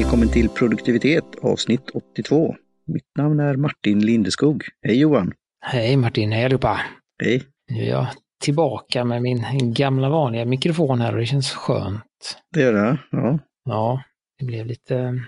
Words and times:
Välkommen 0.00 0.28
till 0.28 0.48
produktivitet 0.48 1.24
avsnitt 1.42 1.90
82. 1.90 2.56
Mitt 2.86 3.16
namn 3.18 3.40
är 3.40 3.56
Martin 3.56 4.06
Lindeskog. 4.06 4.64
Hej 4.82 5.00
Johan! 5.00 5.32
Hej 5.60 5.96
Martin, 5.96 6.32
hej 6.32 6.44
allihopa! 6.44 6.80
Hej! 7.22 7.42
Nu 7.70 7.82
är 7.82 7.88
jag 7.88 8.06
tillbaka 8.42 9.04
med 9.04 9.22
min 9.22 9.44
gamla 9.74 10.08
vanliga 10.08 10.44
mikrofon 10.44 11.00
här 11.00 11.12
och 11.12 11.18
det 11.18 11.26
känns 11.26 11.50
skönt. 11.50 12.42
Det 12.54 12.60
gör 12.60 12.72
det? 12.72 12.98
Ja. 13.10 13.38
Ja, 13.64 14.02
det 14.38 14.44
blev 14.44 14.66
lite... 14.66 15.24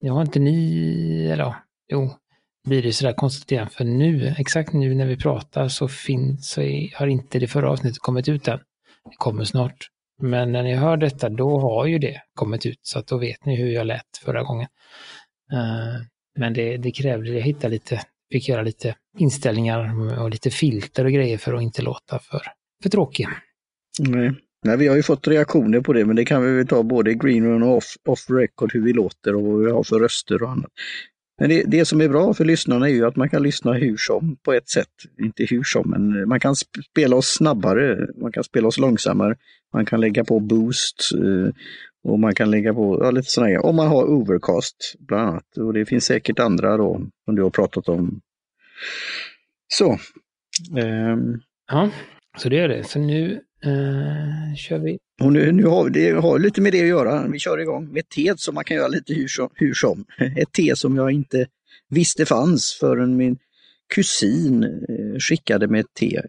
Jag 0.00 0.14
har 0.14 0.22
inte 0.22 0.38
ny... 0.38 1.26
Eller 1.28 1.54
jo, 1.92 2.10
blir 2.68 2.82
det 2.82 2.92
sådär 2.92 3.12
konstigt 3.12 3.52
igen. 3.52 3.68
För 3.68 3.84
nu, 3.84 4.34
exakt 4.38 4.72
nu 4.72 4.94
när 4.94 5.06
vi 5.06 5.16
pratar 5.16 5.68
så, 5.68 5.88
finns, 5.88 6.50
så 6.50 6.60
har 6.94 7.06
inte 7.06 7.38
det 7.38 7.48
förra 7.48 7.70
avsnittet 7.70 7.98
kommit 7.98 8.28
ut 8.28 8.48
än. 8.48 8.58
Det 9.10 9.16
kommer 9.16 9.44
snart. 9.44 9.90
Men 10.22 10.52
när 10.52 10.62
ni 10.62 10.74
hör 10.74 10.96
detta, 10.96 11.28
då 11.28 11.58
har 11.58 11.86
ju 11.86 11.98
det 11.98 12.20
kommit 12.34 12.66
ut. 12.66 12.80
Så 12.82 12.98
att 12.98 13.06
då 13.06 13.18
vet 13.18 13.44
ni 13.44 13.56
hur 13.56 13.70
jag 13.70 13.86
lät 13.86 14.16
förra 14.24 14.42
gången. 14.42 14.68
Eh, 15.52 16.02
men 16.38 16.52
det, 16.52 16.76
det 16.76 16.90
krävde, 16.90 17.30
jag 17.30 17.42
hittade 17.42 17.68
lite, 17.68 18.00
fick 18.32 18.48
göra 18.48 18.62
lite 18.62 18.96
inställningar 19.18 20.10
och 20.22 20.30
lite 20.30 20.50
filter 20.50 21.04
och 21.04 21.12
grejer 21.12 21.38
för 21.38 21.54
att 21.54 21.62
inte 21.62 21.82
låta 21.82 22.18
för, 22.18 22.42
för 22.82 22.90
tråkig. 22.90 23.28
Nej. 23.98 24.32
Nej, 24.64 24.76
vi 24.76 24.86
har 24.86 24.96
ju 24.96 25.02
fått 25.02 25.28
reaktioner 25.28 25.80
på 25.80 25.92
det, 25.92 26.04
men 26.04 26.16
det 26.16 26.24
kan 26.24 26.44
vi 26.44 26.56
väl 26.56 26.66
ta 26.66 26.82
både 26.82 27.14
green 27.14 27.44
room 27.44 27.62
och 27.62 27.76
off, 27.76 27.96
off 28.08 28.30
record, 28.30 28.72
hur 28.72 28.82
vi 28.82 28.92
låter 28.92 29.34
och 29.34 29.42
vad 29.42 29.64
vi 29.64 29.70
har 29.70 29.82
för 29.82 30.00
röster 30.00 30.42
och 30.42 30.50
annat. 30.50 30.70
Men 31.40 31.48
det, 31.48 31.62
det, 31.66 31.84
som 31.84 32.00
är 32.00 32.08
bra 32.08 32.34
för 32.34 32.44
lyssnarna 32.44 32.88
är 32.88 32.92
ju 32.92 33.06
att 33.06 33.16
man 33.16 33.28
kan 33.28 33.42
lyssna 33.42 33.72
hur 33.72 33.96
som 33.96 34.36
på 34.44 34.52
ett 34.52 34.68
sätt. 34.68 34.88
Inte 35.20 35.44
hur 35.44 35.62
som, 35.62 35.90
men 35.90 36.28
man 36.28 36.40
kan 36.40 36.54
spela 36.90 37.16
oss 37.16 37.34
snabbare, 37.36 38.08
man 38.20 38.32
kan 38.32 38.44
spela 38.44 38.68
oss 38.68 38.78
långsammare, 38.78 39.36
man 39.72 39.86
kan 39.86 40.00
lägga 40.00 40.24
på 40.24 40.40
boost 40.40 41.10
eh, 41.14 41.54
och 42.04 42.18
man 42.18 42.34
kan 42.34 42.50
lägga 42.50 42.74
på 42.74 43.00
ja, 43.02 43.10
lite 43.10 43.30
sådana 43.30 43.48
grejer. 43.48 43.66
Om 43.66 43.76
man 43.76 43.88
har 43.88 44.04
overcast 44.04 44.94
bland 44.98 45.28
annat. 45.28 45.56
Och 45.56 45.72
det 45.72 45.86
finns 45.86 46.04
säkert 46.04 46.38
andra 46.38 46.76
då 46.76 47.00
som 47.24 47.34
du 47.34 47.42
har 47.42 47.50
pratat 47.50 47.88
om. 47.88 48.20
Så. 49.68 49.98
Um, 50.80 51.40
ja, 51.68 51.90
så 52.38 52.48
det 52.48 52.58
är 52.58 52.68
det. 52.68 52.84
Så 52.84 52.98
nu 52.98 53.40
uh, 53.66 54.54
kör 54.56 54.78
vi. 54.78 54.98
Och 55.20 55.32
nu, 55.32 55.52
nu 55.52 55.64
har 55.64 55.90
det 55.90 56.10
har 56.10 56.38
lite 56.38 56.60
med 56.60 56.72
det 56.72 56.80
att 56.80 56.88
göra. 56.88 57.28
Vi 57.28 57.38
kör 57.38 57.58
igång 57.58 57.92
med 57.92 58.08
te 58.08 58.34
som 58.36 58.54
man 58.54 58.64
kan 58.64 58.76
göra 58.76 58.88
lite 58.88 59.14
hur 59.14 59.28
som. 59.28 59.48
Hur 59.54 59.74
som. 59.74 60.04
Ett 60.36 60.52
te 60.52 60.76
som 60.76 60.96
jag 60.96 61.10
inte 61.10 61.46
visste 61.88 62.26
fanns 62.26 62.76
förrän 62.80 63.16
min 63.16 63.38
kusin 63.94 64.64
eh, 64.64 65.18
skickade 65.18 65.68
med 65.68 65.94
te. 65.94 66.22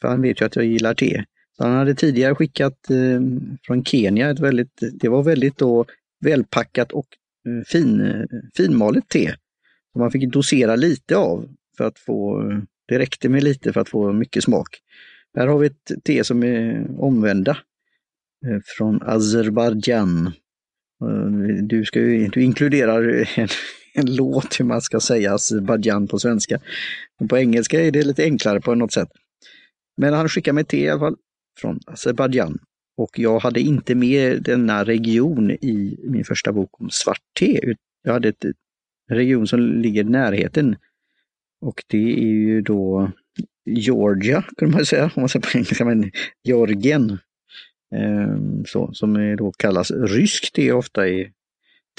För 0.00 0.08
han 0.08 0.22
vet 0.22 0.40
ju 0.40 0.44
att 0.44 0.56
jag 0.56 0.64
gillar 0.64 0.94
te. 0.94 1.24
Så 1.56 1.64
han 1.64 1.76
hade 1.76 1.94
tidigare 1.94 2.34
skickat 2.34 2.90
eh, 2.90 3.20
från 3.66 3.84
Kenya 3.84 4.30
ett 4.30 4.40
väldigt, 4.40 4.82
det 4.92 5.08
var 5.08 5.22
väldigt 5.22 5.58
då 5.58 5.84
välpackat 6.24 6.92
och 6.92 7.06
eh, 7.48 7.64
fin, 7.66 8.00
eh, 8.00 8.24
finmalet 8.56 9.08
te. 9.08 9.34
Som 9.92 10.00
man 10.00 10.10
fick 10.10 10.32
dosera 10.32 10.76
lite 10.76 11.16
av 11.16 11.48
för 11.76 11.84
att 11.84 11.98
få, 11.98 12.50
eh, 12.50 12.58
det 12.88 12.98
räckte 12.98 13.28
med 13.28 13.42
lite 13.42 13.72
för 13.72 13.80
att 13.80 13.88
få 13.88 14.12
mycket 14.12 14.44
smak. 14.44 14.68
Här 15.36 15.46
har 15.46 15.58
vi 15.58 15.66
ett 15.66 16.04
te 16.04 16.24
som 16.24 16.42
är 16.42 16.86
omvända 16.98 17.58
från 18.76 19.02
Azerbajdzjan. 19.02 20.32
Du, 21.62 21.84
ska 21.84 22.00
ju, 22.00 22.28
du 22.28 22.42
inkluderar 22.42 23.26
en, 23.36 23.48
en 23.94 24.16
låt 24.16 24.60
hur 24.60 24.64
man 24.64 24.82
ska 24.82 25.00
säga 25.00 25.34
Azerbajdzjan 25.34 26.06
på 26.06 26.18
svenska. 26.18 26.60
Men 27.18 27.28
på 27.28 27.38
engelska 27.38 27.80
är 27.80 27.90
det 27.90 28.02
lite 28.02 28.24
enklare 28.24 28.60
på 28.60 28.74
något 28.74 28.92
sätt. 28.92 29.08
Men 29.96 30.14
han 30.14 30.28
skickar 30.28 30.52
mig 30.52 30.64
te 30.64 30.84
i 30.84 30.90
alla 30.90 31.00
fall 31.00 31.16
från 31.60 31.80
Azerbajdzjan. 31.86 32.58
Och 32.96 33.18
jag 33.18 33.38
hade 33.38 33.60
inte 33.60 33.94
med 33.94 34.42
denna 34.42 34.84
region 34.84 35.50
i 35.50 35.98
min 36.04 36.24
första 36.24 36.52
bok 36.52 36.80
om 36.80 36.90
svart 36.90 37.22
te. 37.38 37.74
Jag 38.02 38.12
hade 38.12 38.28
ett, 38.28 38.44
en 39.10 39.16
region 39.16 39.46
som 39.46 39.60
ligger 39.60 40.00
i 40.00 40.08
närheten. 40.08 40.76
Och 41.60 41.84
det 41.86 42.12
är 42.12 42.26
ju 42.26 42.60
då 42.60 43.10
Georgia, 43.64 44.44
kunde 44.56 44.76
man 44.76 44.86
säga, 44.86 45.04
om 45.04 45.22
man 45.22 45.28
säger 45.28 45.52
på 45.52 45.58
engelska, 45.58 45.84
men 45.84 46.10
Georgien. 46.42 47.18
Ehm, 47.94 48.64
så, 48.66 48.92
som 48.92 49.16
är 49.16 49.36
då 49.36 49.52
kallas 49.52 49.90
rysk 49.90 50.52
te 50.52 50.72
ofta 50.72 51.08
i 51.08 51.32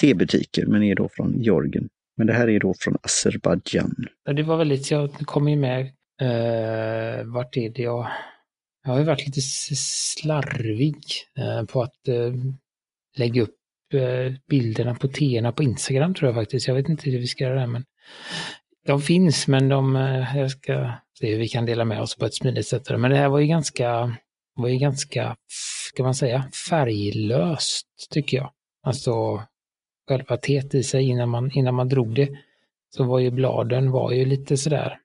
tebutiker, 0.02 0.66
men 0.66 0.84
är 0.84 0.96
då 0.96 1.10
från 1.10 1.42
Georgien. 1.42 1.90
Men 2.18 2.28
det 2.28 2.34
här 2.34 2.50
är 2.50 2.60
då 2.60 2.74
från 2.80 2.98
Azerbajdzjan. 3.02 3.96
Det 4.36 4.44
var 4.44 4.58
väldigt, 4.58 4.92
jag 4.92 5.12
kom 5.14 5.48
ju 5.48 5.56
med, 5.56 5.82
eh, 6.22 7.26
vart 7.26 7.58
är 7.58 7.70
det 7.70 7.82
jag 7.82 8.08
jag 8.86 8.92
har 8.92 9.00
ju 9.00 9.06
varit 9.06 9.26
lite 9.26 9.42
slarvig 9.42 11.04
eh, 11.38 11.66
på 11.66 11.82
att 11.82 12.08
eh, 12.08 12.34
lägga 13.18 13.42
upp 13.42 13.56
eh, 13.94 14.34
bilderna 14.50 14.96
på 14.96 15.08
teerna 15.08 15.52
på 15.52 15.64
Instagram 15.64 16.14
tror 16.14 16.28
jag 16.28 16.36
faktiskt. 16.36 16.68
Jag 16.68 16.76
vet 16.76 16.90
inte 16.90 17.10
hur 17.10 17.20
vi 17.20 17.28
ska 17.28 17.44
göra 17.44 17.60
det, 17.60 17.68
men 17.68 17.86
de 18.86 19.02
finns, 19.02 19.48
men 19.48 19.70
de, 19.70 19.96
jag 20.36 20.52
ska 20.52 20.92
se 21.20 21.32
hur 21.32 21.40
vi 21.40 21.48
kan 21.48 21.66
dela 21.66 21.86
med 21.86 22.02
oss 22.02 22.16
på 22.16 22.26
ett 22.26 22.34
smidigt 22.34 22.68
sätt. 22.68 22.90
Men 23.00 23.12
det 23.12 23.18
här 23.18 23.30
var 23.30 23.40
ju 23.40 23.48
ganska, 23.48 24.18
var 24.56 24.70
ju 24.70 24.78
ganska, 24.78 25.36
ska 25.94 26.04
man 26.04 26.16
säga, 26.16 26.44
färglöst 26.70 27.88
tycker 28.12 28.38
jag. 28.38 28.52
Alltså 28.84 29.44
själva 30.08 30.38
teet 30.38 30.76
i 30.76 30.84
sig 30.84 31.04
innan 31.04 31.30
man, 31.30 31.52
innan 31.52 31.76
man 31.76 31.90
drog 31.90 32.16
det. 32.16 32.30
Så 32.96 33.04
var 33.04 33.20
ju 33.20 33.32
bladen 33.32 33.92
var 33.92 34.12
ju 34.12 34.26
lite 34.26 34.58
sådär, 34.58 35.00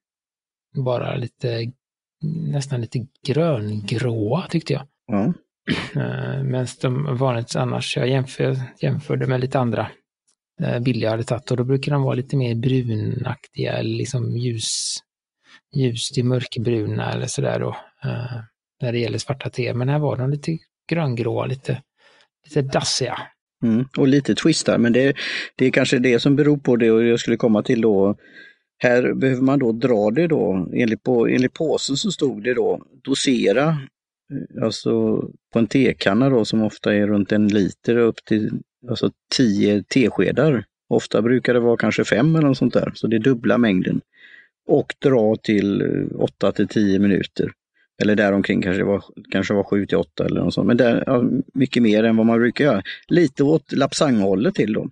bara 0.75 1.17
lite 1.17 1.73
nästan 2.23 2.81
lite 2.81 3.07
gröngråa 3.27 4.47
tyckte 4.51 4.73
jag. 4.73 4.87
Ja. 5.07 5.33
Uh, 5.97 6.43
Medan 6.43 6.67
de 6.81 7.17
vanligt 7.17 7.57
annars, 7.57 7.97
jag 7.97 8.09
jämför, 8.09 8.57
jämförde 8.81 9.27
med 9.27 9.41
lite 9.41 9.59
andra 9.59 9.91
uh, 10.63 10.79
bilder 10.81 11.05
jag 11.05 11.11
hade 11.11 11.25
tagit 11.25 11.51
och 11.51 11.57
då 11.57 11.65
brukar 11.65 11.93
de 11.93 12.03
vara 12.03 12.15
lite 12.15 12.37
mer 12.37 12.55
brunaktiga 12.55 13.73
eller 13.73 13.97
liksom 13.97 14.37
ljus, 14.37 14.97
ljus 15.77 16.11
till 16.11 16.25
mörkbruna 16.25 17.13
eller 17.13 17.27
sådär 17.27 17.61
då. 17.61 17.77
Uh, 18.05 18.41
när 18.81 18.93
det 18.93 18.99
gäller 18.99 19.19
svarta 19.19 19.51
te. 19.51 19.75
Men 19.75 19.89
här 19.89 19.99
var 19.99 20.17
de 20.17 20.31
lite 20.31 20.59
gröngråa, 20.91 21.47
lite, 21.47 21.83
lite 22.45 22.63
dassiga. 22.63 23.19
Mm, 23.63 23.85
och 23.99 24.09
lite 24.09 24.35
twistar, 24.35 24.79
men 24.79 24.93
det, 24.93 25.17
det 25.57 25.67
är 25.67 25.71
kanske 25.71 25.99
det 25.99 26.21
som 26.21 26.37
beror 26.37 26.57
på 26.57 26.77
det 26.77 26.91
och 26.91 27.05
jag 27.05 27.21
skulle 27.21 27.37
komma 27.37 27.63
till 27.63 27.81
då 27.81 28.17
här 28.83 29.15
behöver 29.15 29.43
man 29.43 29.59
då 29.59 29.73
dra 29.73 30.11
det 30.11 30.27
då, 30.27 30.69
enligt, 30.75 31.03
på, 31.03 31.27
enligt 31.27 31.55
påsen 31.55 31.97
så 31.97 32.11
stod 32.11 32.45
det 32.45 32.55
då 32.55 32.83
dosera, 33.05 33.69
eh, 33.69 34.65
alltså 34.65 35.23
på 35.53 35.59
en 35.59 35.67
tekanna 35.67 36.31
då 36.31 36.45
som 36.45 36.63
ofta 36.63 36.95
är 36.95 37.07
runt 37.07 37.33
en 37.33 37.49
liter 37.49 37.97
upp 37.97 38.25
till 38.25 38.51
alltså 38.89 39.11
10 39.37 39.83
teskedar. 39.83 40.65
Ofta 40.89 41.23
brukar 41.23 41.55
det 41.55 41.61
vara 41.61 41.77
kanske 41.77 42.05
fem 42.05 42.37
eller 42.37 42.49
något 42.49 42.59
sånt 42.59 42.75
där, 42.75 42.93
så 42.95 43.07
det 43.07 43.17
är 43.17 43.21
dubbla 43.21 43.59
mängden. 43.59 44.01
Och 44.67 44.95
dra 44.99 45.37
till 45.37 45.81
eh, 45.81 46.21
8 46.21 46.53
till 46.53 46.69
10 46.69 46.99
minuter. 46.99 47.51
Eller 48.03 48.17
däromkring 48.17 48.63
kanske 48.63 48.85
var, 48.85 49.05
kanske 49.31 49.55
var 49.55 49.65
7 49.65 49.87
till 49.87 49.99
8 49.99 50.25
eller 50.25 50.41
något 50.41 50.55
sånt. 50.55 50.67
Men 50.67 50.77
där, 50.77 51.05
ja, 51.07 51.25
mycket 51.55 51.83
mer 51.83 52.05
än 52.05 52.17
vad 52.17 52.27
man 52.27 52.39
brukar 52.39 52.65
göra. 52.65 52.83
Lite 53.09 53.45
åt 53.45 53.73
lapsanghållet 53.73 54.55
till 54.55 54.73
då. 54.73 54.89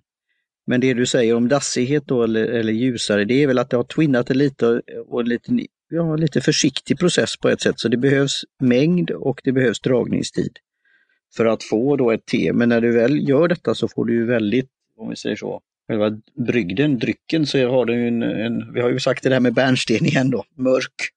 Men 0.69 0.81
det 0.81 0.93
du 0.93 1.05
säger 1.05 1.35
om 1.35 1.47
dassighet 1.47 2.03
då 2.05 2.23
eller, 2.23 2.45
eller 2.45 2.73
ljusare, 2.73 3.25
det 3.25 3.43
är 3.43 3.47
väl 3.47 3.57
att 3.57 3.69
det 3.69 3.77
har 3.77 3.83
twinnat 3.83 4.27
det 4.27 4.33
lite 4.33 4.81
och 5.07 5.23
lite, 5.23 5.51
ja, 5.89 6.15
lite 6.15 6.41
försiktig 6.41 6.99
process 6.99 7.37
på 7.37 7.49
ett 7.49 7.61
sätt. 7.61 7.79
Så 7.79 7.87
det 7.87 7.97
behövs 7.97 8.43
mängd 8.59 9.11
och 9.11 9.41
det 9.43 9.51
behövs 9.51 9.79
dragningstid 9.79 10.57
för 11.35 11.45
att 11.45 11.63
få 11.63 11.95
då 11.95 12.11
ett 12.11 12.25
te. 12.25 12.53
Men 12.53 12.69
när 12.69 12.81
du 12.81 12.91
väl 12.91 13.29
gör 13.29 13.47
detta 13.47 13.75
så 13.75 13.87
får 13.87 14.05
du 14.05 14.13
ju 14.13 14.25
väldigt, 14.25 14.69
om 14.97 15.09
vi 15.09 15.15
säger 15.15 15.35
så, 15.35 15.61
själva 15.87 16.17
brygden, 16.47 16.99
drycken, 16.99 17.45
så 17.45 17.69
har 17.69 17.85
du 17.85 18.07
en, 18.07 18.23
en, 18.23 18.73
vi 18.73 18.81
har 18.81 18.89
ju 18.89 18.99
sagt 18.99 19.23
det 19.23 19.29
där 19.29 19.39
med 19.39 19.53
bärnsten 19.53 20.05
igen 20.05 20.29
då, 20.29 20.43
mörk 20.55 21.09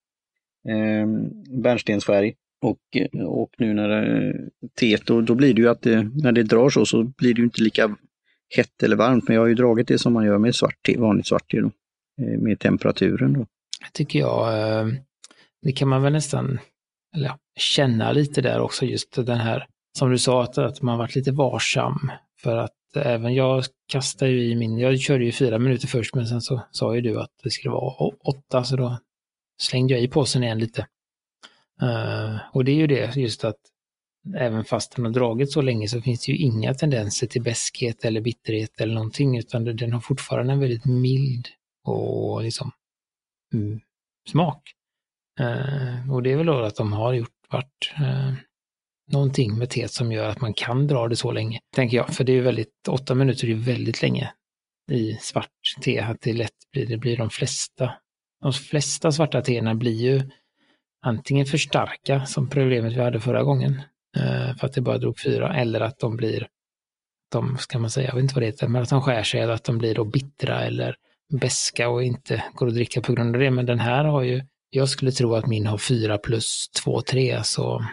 eh, 0.68 1.06
bärnstensfärg. 1.62 2.34
Och, 2.62 2.78
och 3.26 3.50
nu 3.58 3.74
när 3.74 3.88
det, 3.88 4.34
teet, 4.80 5.06
då, 5.06 5.20
då 5.20 5.34
blir 5.34 5.54
det 5.54 5.60
ju 5.60 5.68
att 5.68 5.82
det, 5.82 6.10
när 6.14 6.32
det 6.32 6.42
drar 6.42 6.70
så, 6.70 6.86
så 6.86 7.04
blir 7.04 7.34
det 7.34 7.42
inte 7.42 7.62
lika 7.62 7.96
hett 8.56 8.82
eller 8.82 8.96
varmt, 8.96 9.28
men 9.28 9.34
jag 9.34 9.42
har 9.42 9.48
ju 9.48 9.54
dragit 9.54 9.88
det 9.88 9.98
som 9.98 10.12
man 10.12 10.24
gör 10.24 10.38
med 10.38 10.54
svart 10.54 10.76
te, 10.86 10.98
vanligt 10.98 11.26
svart 11.26 11.50
te, 11.50 11.60
då, 11.60 11.70
eh, 12.22 12.38
med 12.38 12.58
temperaturen. 12.58 13.32
Då. 13.32 13.46
tycker 13.92 14.18
jag, 14.18 14.58
eh, 14.58 14.86
det 15.62 15.72
kan 15.72 15.88
man 15.88 16.02
väl 16.02 16.12
nästan 16.12 16.58
eller 17.14 17.26
ja, 17.26 17.38
känna 17.58 18.12
lite 18.12 18.40
där 18.40 18.60
också, 18.60 18.84
just 18.84 19.26
den 19.26 19.38
här, 19.38 19.66
som 19.98 20.10
du 20.10 20.18
sa, 20.18 20.42
att, 20.42 20.58
att 20.58 20.82
man 20.82 20.98
varit 20.98 21.14
lite 21.14 21.32
varsam. 21.32 22.10
För 22.40 22.56
att 22.56 22.96
även 22.96 23.34
jag 23.34 23.64
kastar 23.92 24.26
ju 24.26 24.44
i 24.44 24.56
min, 24.56 24.78
jag 24.78 25.00
körde 25.00 25.24
ju 25.24 25.32
fyra 25.32 25.58
minuter 25.58 25.88
först, 25.88 26.14
men 26.14 26.26
sen 26.26 26.40
så 26.40 26.62
sa 26.70 26.94
ju 26.94 27.00
du 27.00 27.20
att 27.20 27.30
det 27.42 27.50
skulle 27.50 27.72
vara 27.72 28.12
åtta, 28.24 28.64
så 28.64 28.76
då 28.76 28.98
slängde 29.60 29.94
jag 29.94 30.02
i 30.02 30.08
påsen 30.08 30.42
igen 30.42 30.58
lite. 30.58 30.86
Uh, 31.82 32.38
och 32.52 32.64
det 32.64 32.72
är 32.72 32.76
ju 32.76 32.86
det, 32.86 33.16
just 33.16 33.44
att 33.44 33.56
även 34.36 34.64
fast 34.64 34.96
den 34.96 35.04
har 35.04 35.12
dragit 35.12 35.52
så 35.52 35.62
länge 35.62 35.88
så 35.88 36.00
finns 36.00 36.26
det 36.26 36.32
ju 36.32 36.38
inga 36.38 36.74
tendenser 36.74 37.26
till 37.26 37.42
bäskhet 37.42 38.04
eller 38.04 38.20
bitterhet 38.20 38.80
eller 38.80 38.94
någonting, 38.94 39.38
utan 39.38 39.64
den 39.64 39.92
har 39.92 40.00
fortfarande 40.00 40.52
en 40.52 40.60
väldigt 40.60 40.84
mild 40.84 41.48
och 41.84 42.42
liksom 42.42 42.70
mm, 43.54 43.80
smak. 44.30 44.62
Eh, 45.40 46.12
och 46.12 46.22
det 46.22 46.32
är 46.32 46.36
väl 46.36 46.46
då 46.46 46.62
att 46.62 46.76
de 46.76 46.92
har 46.92 47.12
gjort 47.12 47.28
vart 47.50 47.92
eh, 47.96 48.32
någonting 49.12 49.58
med 49.58 49.70
teet 49.70 49.92
som 49.92 50.12
gör 50.12 50.28
att 50.28 50.40
man 50.40 50.54
kan 50.54 50.86
dra 50.86 51.08
det 51.08 51.16
så 51.16 51.32
länge, 51.32 51.60
tänker 51.74 51.96
jag. 51.96 52.14
För 52.14 52.24
det 52.24 52.32
är 52.32 52.40
väldigt, 52.40 52.88
åtta 52.88 53.14
minuter 53.14 53.50
är 53.50 53.54
väldigt 53.54 54.02
länge 54.02 54.32
i 54.90 55.16
svart 55.20 55.50
te, 55.82 56.00
att 56.00 56.20
det 56.20 56.32
lätt 56.32 56.70
blir, 56.72 56.86
det 56.86 56.96
blir 56.96 57.16
de 57.16 57.30
flesta. 57.30 57.92
De 58.40 58.52
flesta 58.52 59.12
svarta 59.12 59.42
teerna 59.42 59.74
blir 59.74 60.00
ju 60.00 60.30
antingen 61.02 61.46
för 61.46 61.58
starka, 61.58 62.26
som 62.26 62.48
problemet 62.48 62.92
vi 62.92 63.00
hade 63.00 63.20
förra 63.20 63.42
gången, 63.42 63.82
Eh, 64.16 64.56
för 64.56 64.66
att 64.66 64.72
det 64.72 64.80
bara 64.80 64.98
drog 64.98 65.20
fyra, 65.20 65.56
eller 65.56 65.80
att 65.80 65.98
de 65.98 66.16
blir, 66.16 66.48
de, 67.32 67.58
ska 67.58 67.78
man 67.78 67.90
säga, 67.90 68.08
jag 68.08 68.14
vet 68.14 68.22
inte 68.22 68.34
vad 68.34 68.42
det 68.42 68.46
heter, 68.46 68.68
men 68.68 68.82
att 68.82 68.90
de 68.90 69.02
skär 69.02 69.22
sig, 69.22 69.40
eller 69.40 69.52
att 69.52 69.64
de 69.64 69.78
blir 69.78 69.94
då 69.94 70.04
bittra 70.04 70.62
eller 70.62 70.96
beska 71.40 71.88
och 71.88 72.02
inte 72.02 72.44
går 72.54 72.66
att 72.66 72.74
dricka 72.74 73.00
på 73.00 73.12
grund 73.12 73.36
av 73.36 73.40
det. 73.40 73.50
Men 73.50 73.66
den 73.66 73.80
här 73.80 74.04
har 74.04 74.22
ju, 74.22 74.42
jag 74.70 74.88
skulle 74.88 75.12
tro 75.12 75.34
att 75.34 75.46
min 75.46 75.66
har 75.66 75.78
fyra 75.78 76.18
plus 76.18 76.68
två, 76.82 77.00
tre, 77.00 77.44
så 77.44 77.84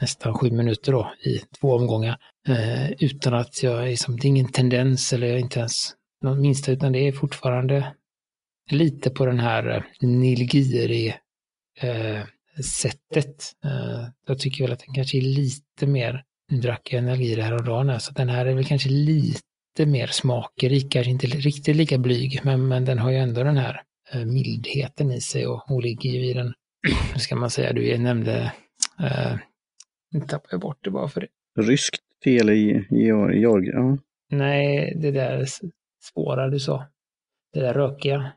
nästan 0.00 0.34
sju 0.34 0.50
minuter 0.50 0.92
då 0.92 1.12
i 1.24 1.38
två 1.60 1.74
omgångar. 1.74 2.18
Eh, 2.48 2.90
utan 2.90 3.34
att 3.34 3.62
jag, 3.62 3.84
liksom, 3.84 4.16
det 4.16 4.26
är 4.26 4.28
ingen 4.28 4.52
tendens 4.52 5.12
eller 5.12 5.26
jag 5.26 5.40
inte 5.40 5.58
ens 5.58 5.94
något 6.22 6.38
minsta, 6.38 6.72
utan 6.72 6.92
det 6.92 7.08
är 7.08 7.12
fortfarande 7.12 7.94
lite 8.70 9.10
på 9.10 9.26
den 9.26 9.40
här 9.40 9.68
eh, 9.68 9.82
Nilgiri 10.08 11.14
eh, 11.80 12.20
sättet. 12.62 13.52
Eh, 13.64 14.08
jag 14.26 14.38
tycker 14.38 14.64
väl 14.64 14.72
att 14.72 14.84
den 14.86 14.94
kanske 14.94 15.18
är 15.18 15.22
lite 15.22 15.86
mer, 15.86 16.24
nu 16.52 16.58
drack 16.58 16.92
jag 16.92 17.04
Nilgiri 17.04 17.40
häromdagen, 17.40 18.00
så 18.00 18.12
den 18.12 18.28
här 18.28 18.46
är 18.46 18.54
väl 18.54 18.64
kanske 18.64 18.88
lite 18.88 19.86
mer 19.86 20.06
smakrik, 20.06 20.92
kanske 20.92 21.10
inte 21.10 21.26
riktigt 21.26 21.76
lika 21.76 21.98
blyg, 21.98 22.40
men, 22.44 22.68
men 22.68 22.84
den 22.84 22.98
har 22.98 23.10
ju 23.10 23.16
ändå 23.16 23.42
den 23.42 23.56
här 23.56 23.82
eh, 24.12 24.24
mildheten 24.24 25.12
i 25.12 25.20
sig 25.20 25.46
och 25.46 25.62
hon 25.66 25.82
ligger 25.82 26.10
ju 26.10 26.30
i 26.30 26.32
den, 26.32 26.54
hur 27.12 27.20
ska 27.20 27.36
man 27.36 27.50
säga, 27.50 27.72
du 27.72 27.98
nämnde 27.98 28.52
eh, 29.00 29.36
nu 30.12 30.20
tappar 30.20 30.48
jag 30.50 30.60
bort 30.60 30.78
det 30.84 30.90
bara 30.90 31.08
för 31.08 31.20
det. 31.20 31.28
Ryskt 31.62 32.02
fel 32.24 32.50
i 32.50 32.86
Georgien? 32.90 33.76
Ja. 33.76 33.98
Nej, 34.30 34.92
det 34.96 35.10
där 35.10 35.46
svåra 36.02 36.48
du 36.48 36.60
sa. 36.60 36.86
Det 37.52 37.60
där 37.60 37.74
rökiga. 37.74 38.32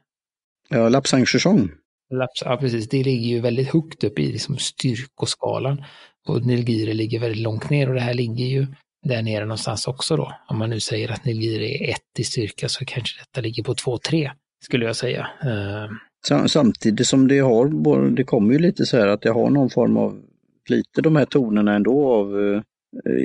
Ja, 0.69 0.89
Lapsang 0.89 1.25
Chusong. 1.25 1.71
Laps, 2.09 2.41
ja, 2.45 2.57
precis. 2.57 2.89
Det 2.89 3.03
ligger 3.03 3.27
ju 3.27 3.39
väldigt 3.39 3.73
högt 3.73 4.03
upp 4.03 4.19
i 4.19 4.31
liksom 4.31 4.57
styrkoskalan. 4.57 5.83
Och 6.27 6.45
Nilgiri 6.45 6.93
ligger 6.93 7.19
väldigt 7.19 7.41
långt 7.41 7.69
ner 7.69 7.87
och 7.87 7.93
det 7.93 8.01
här 8.01 8.13
ligger 8.13 8.45
ju 8.45 8.67
där 9.05 9.21
nere 9.21 9.45
någonstans 9.45 9.87
också 9.87 10.17
då. 10.17 10.33
Om 10.47 10.57
man 10.57 10.69
nu 10.69 10.79
säger 10.79 11.11
att 11.11 11.25
Nilgiri 11.25 11.83
är 11.83 11.89
ett 11.89 12.19
i 12.19 12.23
styrka 12.23 12.69
så 12.69 12.85
kanske 12.85 13.21
detta 13.21 13.41
ligger 13.41 13.63
på 13.63 13.75
två, 13.75 13.97
tre, 13.97 14.31
skulle 14.63 14.85
jag 14.85 14.95
säga. 14.95 15.27
Uh... 15.45 16.47
Samtidigt 16.47 17.07
som 17.07 17.27
det 17.27 17.39
har, 17.39 18.09
det 18.09 18.23
kommer 18.23 18.53
ju 18.53 18.59
lite 18.59 18.85
så 18.85 18.97
här 18.97 19.07
att 19.07 19.21
det 19.21 19.29
har 19.29 19.49
någon 19.49 19.69
form 19.69 19.97
av 19.97 20.21
lite 20.69 21.01
de 21.01 21.15
här 21.15 21.25
tonerna 21.25 21.75
ändå 21.75 22.13
av, 22.13 22.39
eh, 22.39 22.61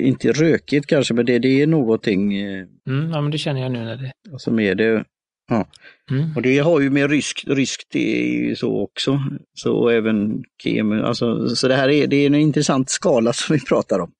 inte 0.08 0.32
rökigt 0.32 0.86
kanske, 0.86 1.14
men 1.14 1.26
det, 1.26 1.38
det 1.38 1.62
är 1.62 1.66
någonting. 1.66 2.36
Eh, 2.36 2.66
mm, 2.88 3.10
ja, 3.10 3.20
men 3.20 3.30
det 3.30 3.38
känner 3.38 3.60
jag 3.60 3.72
nu 3.72 3.84
när 3.84 3.96
det... 3.96 4.12
Som 4.38 4.60
är 4.60 4.74
det. 4.74 5.04
Ja. 5.48 5.68
Mm. 6.10 6.36
Och 6.36 6.42
det 6.42 6.58
har 6.58 6.80
ju 6.80 6.90
med 6.90 7.10
ryskt, 7.10 7.48
ryskt 7.48 7.96
är 7.96 8.26
ju 8.26 8.56
så 8.56 8.80
också. 8.80 9.20
Så 9.54 9.88
även 9.88 10.44
kemi, 10.62 11.00
alltså, 11.00 11.48
så 11.48 11.68
det 11.68 11.74
här 11.74 11.88
är, 11.88 12.06
det 12.06 12.16
är 12.16 12.26
en 12.26 12.34
intressant 12.34 12.90
skala 12.90 13.32
som 13.32 13.56
vi 13.56 13.64
pratar 13.64 13.98
om. 13.98 14.12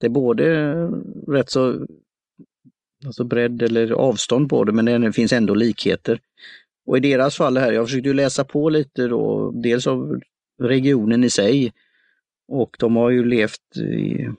Det 0.00 0.06
är 0.06 0.10
både 0.10 0.74
rätt 1.28 1.50
så 1.50 1.86
alltså 3.06 3.24
bredd 3.24 3.62
eller 3.62 3.92
avstånd 3.92 4.50
på 4.50 4.64
det, 4.64 4.72
men 4.72 5.00
det 5.00 5.12
finns 5.12 5.32
ändå 5.32 5.54
likheter. 5.54 6.20
Och 6.86 6.96
i 6.96 7.00
deras 7.00 7.36
fall 7.36 7.56
här, 7.56 7.72
jag 7.72 7.86
försökte 7.86 8.12
läsa 8.12 8.44
på 8.44 8.68
lite 8.70 9.06
då, 9.06 9.50
dels 9.50 9.86
av 9.86 10.20
regionen 10.62 11.24
i 11.24 11.30
sig, 11.30 11.72
och 12.48 12.76
de 12.78 12.96
har 12.96 13.10
ju 13.10 13.24
levt 13.24 13.60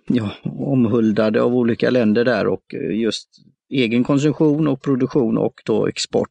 ja, 0.07 0.31
omhuldade 0.43 1.41
av 1.41 1.55
olika 1.55 1.89
länder 1.89 2.25
där 2.25 2.47
och 2.47 2.73
just 2.91 3.29
egen 3.73 4.03
konsumtion 4.03 4.67
och 4.67 4.81
produktion 4.81 5.37
och 5.37 5.61
då 5.65 5.87
export. 5.87 6.29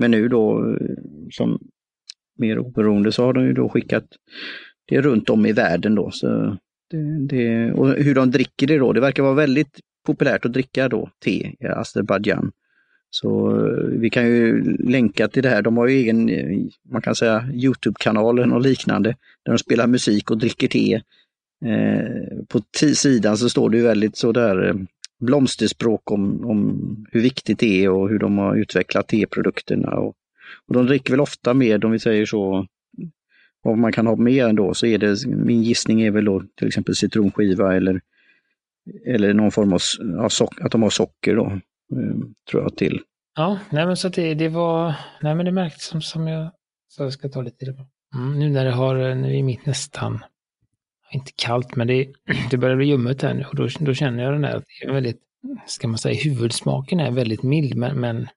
Men 0.00 0.10
nu 0.10 0.28
då 0.28 0.74
eh, 0.74 0.96
som 1.30 1.58
mer 2.38 2.58
oberoende 2.58 3.12
så 3.12 3.24
har 3.24 3.32
de 3.32 3.44
ju 3.44 3.52
då 3.52 3.68
skickat 3.68 4.04
det 4.88 5.00
runt 5.00 5.30
om 5.30 5.46
i 5.46 5.52
världen 5.52 5.94
då. 5.94 6.10
Så 6.10 6.56
det, 6.90 7.26
det, 7.26 7.72
och 7.72 7.88
hur 7.88 8.14
de 8.14 8.30
dricker 8.30 8.66
det 8.66 8.78
då, 8.78 8.92
det 8.92 9.00
verkar 9.00 9.22
vara 9.22 9.34
väldigt 9.34 9.80
populärt 10.06 10.44
att 10.44 10.52
dricka 10.52 10.88
då 10.88 11.10
te 11.24 11.54
i 11.60 11.66
Azerbajdzjan. 11.66 12.52
Så 13.10 13.56
eh, 13.66 14.00
vi 14.00 14.10
kan 14.10 14.26
ju 14.26 14.62
länka 14.78 15.28
till 15.28 15.42
det 15.42 15.48
här. 15.48 15.62
De 15.62 15.76
har 15.76 15.86
ju 15.86 15.96
egen, 15.96 16.28
eh, 16.28 16.58
man 16.90 17.02
kan 17.02 17.14
säga 17.14 17.48
Youtube-kanalen 17.52 18.52
och 18.52 18.60
liknande, 18.60 19.16
där 19.44 19.52
de 19.52 19.58
spelar 19.58 19.86
musik 19.86 20.30
och 20.30 20.38
dricker 20.38 20.68
te. 20.68 20.94
Eh, 21.64 22.44
på 22.48 22.60
sidan 22.94 23.36
så 23.36 23.48
står 23.48 23.70
det 23.70 23.76
ju 23.76 23.82
väldigt 23.82 24.16
sådär 24.16 24.86
blomsterspråk 25.22 26.10
om, 26.10 26.44
om 26.44 27.06
hur 27.10 27.20
viktigt 27.20 27.58
det 27.58 27.84
är 27.84 27.90
och 27.90 28.08
hur 28.08 28.18
de 28.18 28.38
har 28.38 28.56
utvecklat 28.56 29.08
teprodukterna. 29.08 29.90
Och, 29.90 30.14
och 30.68 30.74
de 30.74 30.86
dricker 30.86 31.12
väl 31.12 31.20
ofta 31.20 31.54
med, 31.54 31.84
om 31.84 31.90
vi 31.90 31.98
säger 31.98 32.26
så, 32.26 32.66
vad 33.62 33.78
man 33.78 33.92
kan 33.92 34.06
ha 34.06 34.16
med 34.16 34.44
ändå, 34.44 34.74
så 34.74 34.86
är 34.86 34.98
det, 34.98 35.26
min 35.26 35.62
gissning 35.62 36.02
är 36.02 36.10
väl 36.10 36.24
då 36.24 36.42
till 36.56 36.68
exempel 36.68 36.94
citronskiva 36.94 37.76
eller, 37.76 38.00
eller 39.06 39.34
någon 39.34 39.50
form 39.50 39.72
av, 39.72 39.80
av 40.18 40.28
socker, 40.28 40.64
att 40.64 40.72
de 40.72 40.82
har 40.82 40.90
socker 40.90 41.36
då. 41.36 41.46
Eh, 41.92 42.16
tror 42.50 42.62
jag 42.62 42.76
till. 42.76 43.00
Ja, 43.36 43.58
nej 43.70 43.86
men 43.86 43.96
så 43.96 44.08
det, 44.08 44.34
det 44.34 44.48
var, 44.48 44.94
nej 45.22 45.34
men 45.34 45.46
det 45.46 45.52
märktes 45.52 45.84
som, 45.84 46.02
som 46.02 46.28
jag, 46.28 46.50
så 46.88 47.02
jag 47.02 47.12
ska 47.12 47.28
ta 47.28 47.42
lite 47.42 47.56
tid 47.56 47.74
mm, 48.14 48.38
Nu 48.38 48.50
när 48.50 48.64
det 48.64 48.70
har, 48.70 49.14
nu 49.14 49.38
är 49.38 49.42
mitt 49.42 49.66
nästan, 49.66 50.24
inte 51.12 51.32
kallt, 51.36 51.76
men 51.76 51.86
det, 51.86 52.12
det 52.50 52.56
börjar 52.56 52.76
bli 52.76 52.86
ljummet 52.86 53.22
här 53.22 53.34
nu 53.34 53.44
och 53.44 53.56
då, 53.56 53.68
då 53.80 53.94
känner 53.94 54.22
jag 54.24 54.32
den 54.32 54.42
där 54.42 54.62
väldigt, 54.86 55.20
ska 55.66 55.88
man 55.88 55.98
säga, 55.98 56.22
huvudsmaken 56.22 57.00
är 57.00 57.10
väldigt 57.10 57.42
mild, 57.42 57.76
men, 57.76 58.00
men 58.00 58.28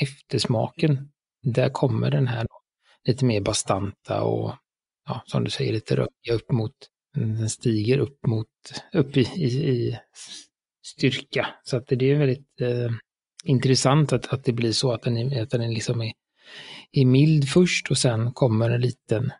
eftersmaken, 0.00 1.08
där 1.42 1.68
kommer 1.68 2.10
den 2.10 2.26
här 2.26 2.42
då, 2.42 2.60
lite 3.08 3.24
mer 3.24 3.40
bastanta 3.40 4.22
och 4.22 4.54
ja, 5.08 5.22
som 5.26 5.44
du 5.44 5.50
säger, 5.50 5.72
lite 5.72 5.96
rökiga 5.96 6.34
upp 6.34 6.52
mot, 6.52 6.72
den 7.14 7.50
stiger 7.50 7.98
upp 7.98 8.26
mot, 8.26 8.48
upp 8.92 9.16
i, 9.16 9.20
i, 9.20 9.46
i 9.46 9.98
styrka. 10.86 11.46
Så 11.64 11.76
att 11.76 11.86
det 11.86 12.10
är 12.10 12.18
väldigt 12.18 12.60
eh, 12.60 12.90
intressant 13.44 14.12
att, 14.12 14.32
att 14.32 14.44
det 14.44 14.52
blir 14.52 14.72
så 14.72 14.92
att 14.92 15.02
den, 15.02 15.16
är, 15.16 15.42
att 15.42 15.50
den 15.50 15.74
liksom 15.74 16.00
är, 16.00 16.12
är 16.92 17.04
mild 17.04 17.48
först 17.48 17.90
och 17.90 17.98
sen 17.98 18.32
kommer 18.32 18.70
en 18.70 18.80
liten 18.80 19.32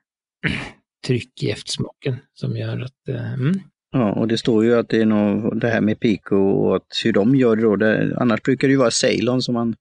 tryck 1.07 1.43
i 1.43 1.51
eftersmaken 1.51 2.17
som 2.35 2.57
gör 2.57 2.81
att... 2.81 3.09
Eh, 3.09 3.33
mm. 3.33 3.61
Ja, 3.91 4.13
och 4.13 4.29
det 4.29 4.39
står 4.39 4.65
ju 4.65 4.75
att 4.75 4.89
det 4.89 5.01
är 5.01 5.07
nog 5.07 5.61
det 5.61 5.69
här 5.69 5.81
med 5.81 6.01
Pico 6.01 6.37
och 6.37 6.77
att 6.77 6.87
hur 7.05 7.13
de 7.13 7.37
gör 7.37 7.57
det 7.57 7.63
då. 7.63 7.77
Det, 7.77 8.17
annars 8.17 8.43
brukar 8.43 8.69
det 8.69 8.73
ju 8.73 8.79
vara 8.79 8.91
Ceylon 8.91 9.43
som 9.43 9.55
man 9.55 9.77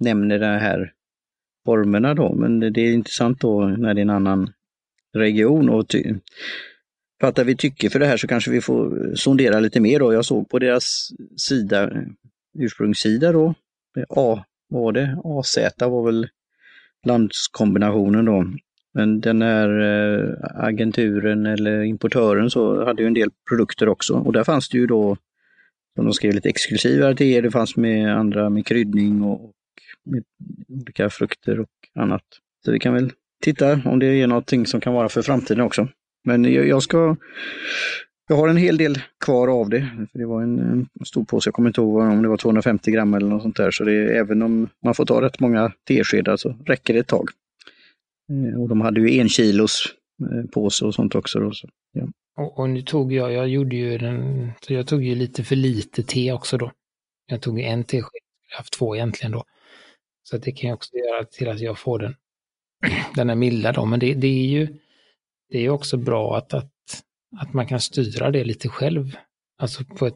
nämner 0.00 0.38
de 0.38 0.46
här 0.46 0.92
formerna 1.64 2.14
då, 2.14 2.34
men 2.34 2.60
det, 2.60 2.70
det 2.70 2.80
är 2.80 2.92
intressant 2.92 3.40
då 3.40 3.66
när 3.66 3.94
det 3.94 4.00
är 4.00 4.02
en 4.02 4.10
annan 4.10 4.52
region. 5.14 5.68
Och 5.68 5.88
ty, 5.88 6.14
fattar 7.20 7.44
vi 7.44 7.56
tycker 7.56 7.88
för 7.88 7.98
det 7.98 8.06
här 8.06 8.16
så 8.16 8.26
kanske 8.26 8.50
vi 8.50 8.60
får 8.60 9.12
sondera 9.14 9.60
lite 9.60 9.80
mer 9.80 9.98
då. 9.98 10.12
Jag 10.12 10.24
såg 10.24 10.48
på 10.48 10.58
deras 10.58 11.08
sida, 11.36 11.90
ursprungssida 12.58 13.32
då, 13.32 13.54
A 14.08 14.44
var 14.68 14.92
det, 14.92 15.16
AZ 15.24 15.58
var 15.78 16.04
väl 16.06 16.28
landskombinationen 17.06 18.24
då. 18.24 18.46
Men 18.94 19.20
den 19.20 19.42
här 19.42 19.80
eh, 19.80 20.34
agenturen 20.64 21.46
eller 21.46 21.82
importören 21.82 22.50
så 22.50 22.84
hade 22.84 23.02
ju 23.02 23.06
en 23.06 23.14
del 23.14 23.30
produkter 23.48 23.88
också 23.88 24.14
och 24.14 24.32
där 24.32 24.44
fanns 24.44 24.68
det 24.68 24.78
ju 24.78 24.86
då, 24.86 25.16
som 25.96 26.04
de 26.04 26.14
skrev, 26.14 26.34
lite 26.34 26.48
exklusivare 26.48 27.14
till 27.14 27.42
det 27.42 27.50
fanns 27.50 27.76
med 27.76 28.16
andra 28.16 28.50
med 28.50 28.66
kryddning 28.66 29.22
och 29.22 29.52
med 30.04 30.24
olika 30.68 31.10
frukter 31.10 31.60
och 31.60 31.68
annat. 31.94 32.22
Så 32.64 32.72
vi 32.72 32.78
kan 32.78 32.94
väl 32.94 33.12
titta 33.42 33.80
om 33.84 33.98
det 33.98 34.06
är 34.06 34.26
någonting 34.26 34.66
som 34.66 34.80
kan 34.80 34.94
vara 34.94 35.08
för 35.08 35.22
framtiden 35.22 35.64
också. 35.64 35.88
Men 36.24 36.44
jag 36.44 36.82
ska 36.82 37.16
jag 38.28 38.36
har 38.36 38.48
en 38.48 38.56
hel 38.56 38.76
del 38.76 38.98
kvar 39.24 39.48
av 39.48 39.68
det. 39.68 39.88
Det 40.12 40.24
var 40.24 40.42
en, 40.42 40.58
en 40.58 41.06
stor 41.06 41.24
påse, 41.24 41.48
jag 41.48 41.54
kommer 41.54 41.68
inte 41.68 41.80
ihåg 41.80 41.96
om 41.96 42.22
det 42.22 42.28
var 42.28 42.36
250 42.36 42.90
gram 42.90 43.14
eller 43.14 43.28
något 43.28 43.42
sånt 43.42 43.56
där. 43.56 43.70
Så 43.70 43.84
det, 43.84 44.16
även 44.16 44.42
om 44.42 44.68
man 44.84 44.94
får 44.94 45.06
ta 45.06 45.20
rätt 45.20 45.40
många 45.40 45.72
teskedar 45.88 46.36
så 46.36 46.56
räcker 46.66 46.94
det 46.94 47.00
ett 47.00 47.06
tag. 47.06 47.28
Eh, 48.32 48.60
och 48.60 48.68
de 48.68 48.80
hade 48.80 49.00
ju 49.00 49.20
en 49.20 49.28
kilos 49.28 49.94
eh, 50.20 50.50
påse 50.50 50.84
och 50.84 50.94
sånt 50.94 51.14
också. 51.14 51.40
Då, 51.40 51.52
så, 51.52 51.68
ja. 51.92 52.08
och, 52.36 52.58
och, 52.58 52.70
nu 52.70 52.82
tog 52.82 53.12
jag, 53.12 53.32
jag 53.32 53.48
gjorde 53.48 53.76
ju 53.76 53.98
den, 53.98 54.50
så 54.60 54.72
jag 54.72 54.86
tog 54.86 55.04
ju 55.04 55.14
lite 55.14 55.44
för 55.44 55.56
lite 55.56 56.02
te 56.02 56.32
också 56.32 56.58
då. 56.58 56.72
Jag 57.26 57.42
tog 57.42 57.60
en 57.60 57.84
tesked, 57.84 58.20
jag 58.48 58.54
har 58.54 58.58
haft 58.58 58.72
två 58.72 58.96
egentligen 58.96 59.32
då. 59.32 59.44
Så 60.22 60.38
det 60.38 60.52
kan 60.52 60.68
jag 60.68 60.76
också 60.76 60.96
göra 60.96 61.24
till 61.24 61.48
att 61.48 61.60
jag 61.60 61.78
får 61.78 61.98
den, 61.98 62.14
den 63.14 63.30
är 63.30 63.34
milda 63.34 63.72
då. 63.72 63.84
Men 63.84 64.00
det, 64.00 64.14
det 64.14 64.26
är 64.26 64.46
ju 64.46 64.68
det 65.48 65.58
är 65.58 65.70
också 65.70 65.96
bra 65.96 66.36
att, 66.36 66.54
att, 66.54 66.72
att 67.40 67.52
man 67.52 67.66
kan 67.66 67.80
styra 67.80 68.30
det 68.30 68.44
lite 68.44 68.68
själv. 68.68 69.16
Alltså 69.58 69.84
på 69.84 70.06
ett, 70.06 70.14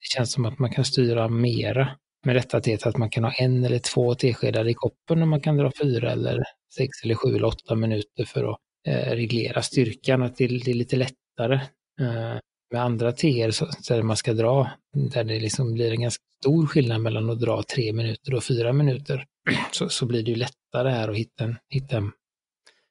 det 0.00 0.16
känns 0.16 0.32
som 0.32 0.44
att 0.44 0.58
man 0.58 0.70
kan 0.70 0.84
styra 0.84 1.28
mera 1.28 1.90
med 2.24 2.36
detta 2.36 2.60
teet, 2.60 2.86
att 2.86 2.96
man 2.96 3.10
kan 3.10 3.24
ha 3.24 3.32
en 3.32 3.64
eller 3.64 3.78
två 3.78 4.14
teskedar 4.14 4.68
i 4.68 4.74
koppen 4.74 5.22
och 5.22 5.28
man 5.28 5.40
kan 5.40 5.56
dra 5.56 5.72
fyra 5.82 6.12
eller 6.12 6.42
sex 6.76 6.88
eller 7.04 7.14
sju 7.14 7.36
eller 7.36 7.44
åtta 7.46 7.74
minuter 7.74 8.24
för 8.24 8.50
att 8.50 8.58
eh, 8.86 9.10
reglera 9.14 9.62
styrkan, 9.62 10.22
att 10.22 10.36
det, 10.36 10.46
det, 10.46 10.70
är 10.70 10.74
lite 10.74 10.96
lättare. 10.96 11.54
Eh, 12.00 12.38
med 12.72 12.82
andra 12.82 13.12
teer 13.12 13.50
så, 13.50 13.68
där 13.88 14.02
man 14.02 14.16
ska 14.16 14.32
dra, 14.32 14.70
där 15.12 15.24
det 15.24 15.40
liksom 15.40 15.74
blir 15.74 15.90
en 15.90 16.00
ganska 16.00 16.22
stor 16.42 16.66
skillnad 16.66 17.00
mellan 17.00 17.30
att 17.30 17.40
dra 17.40 17.62
tre 17.62 17.92
minuter 17.92 18.34
och 18.34 18.44
fyra 18.44 18.72
minuter, 18.72 19.24
så, 19.72 19.88
så 19.88 20.06
blir 20.06 20.22
det 20.22 20.30
ju 20.30 20.36
lättare 20.36 20.90
här 20.90 21.08
att 21.08 21.16
hitta 21.16 21.44
en, 21.44 21.56
hitta 21.68 21.96
en, 21.96 22.12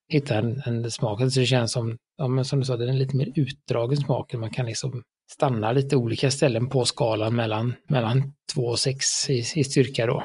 hitta 0.09 0.37
en, 0.37 0.61
en 0.65 0.91
smak. 0.91 1.19
Så 1.19 1.39
det 1.39 1.45
känns 1.45 1.71
som, 1.71 1.97
ja, 2.17 2.27
men 2.27 2.45
som 2.45 2.59
du 2.59 2.65
sa, 2.65 2.77
det 2.77 2.85
är 2.85 2.89
en 2.89 2.99
lite 2.99 3.15
mer 3.15 3.31
utdragen 3.35 3.97
smak. 3.97 4.33
Man 4.33 4.49
kan 4.49 4.65
liksom 4.65 5.03
stanna 5.33 5.71
lite 5.71 5.95
olika 5.95 6.31
ställen 6.31 6.69
på 6.69 6.85
skalan 6.85 7.35
mellan, 7.35 7.73
mellan 7.87 8.33
2 8.53 8.61
och 8.61 8.79
6 8.79 9.29
i, 9.29 9.43
i 9.55 9.63
styrka 9.63 10.05
då. 10.05 10.23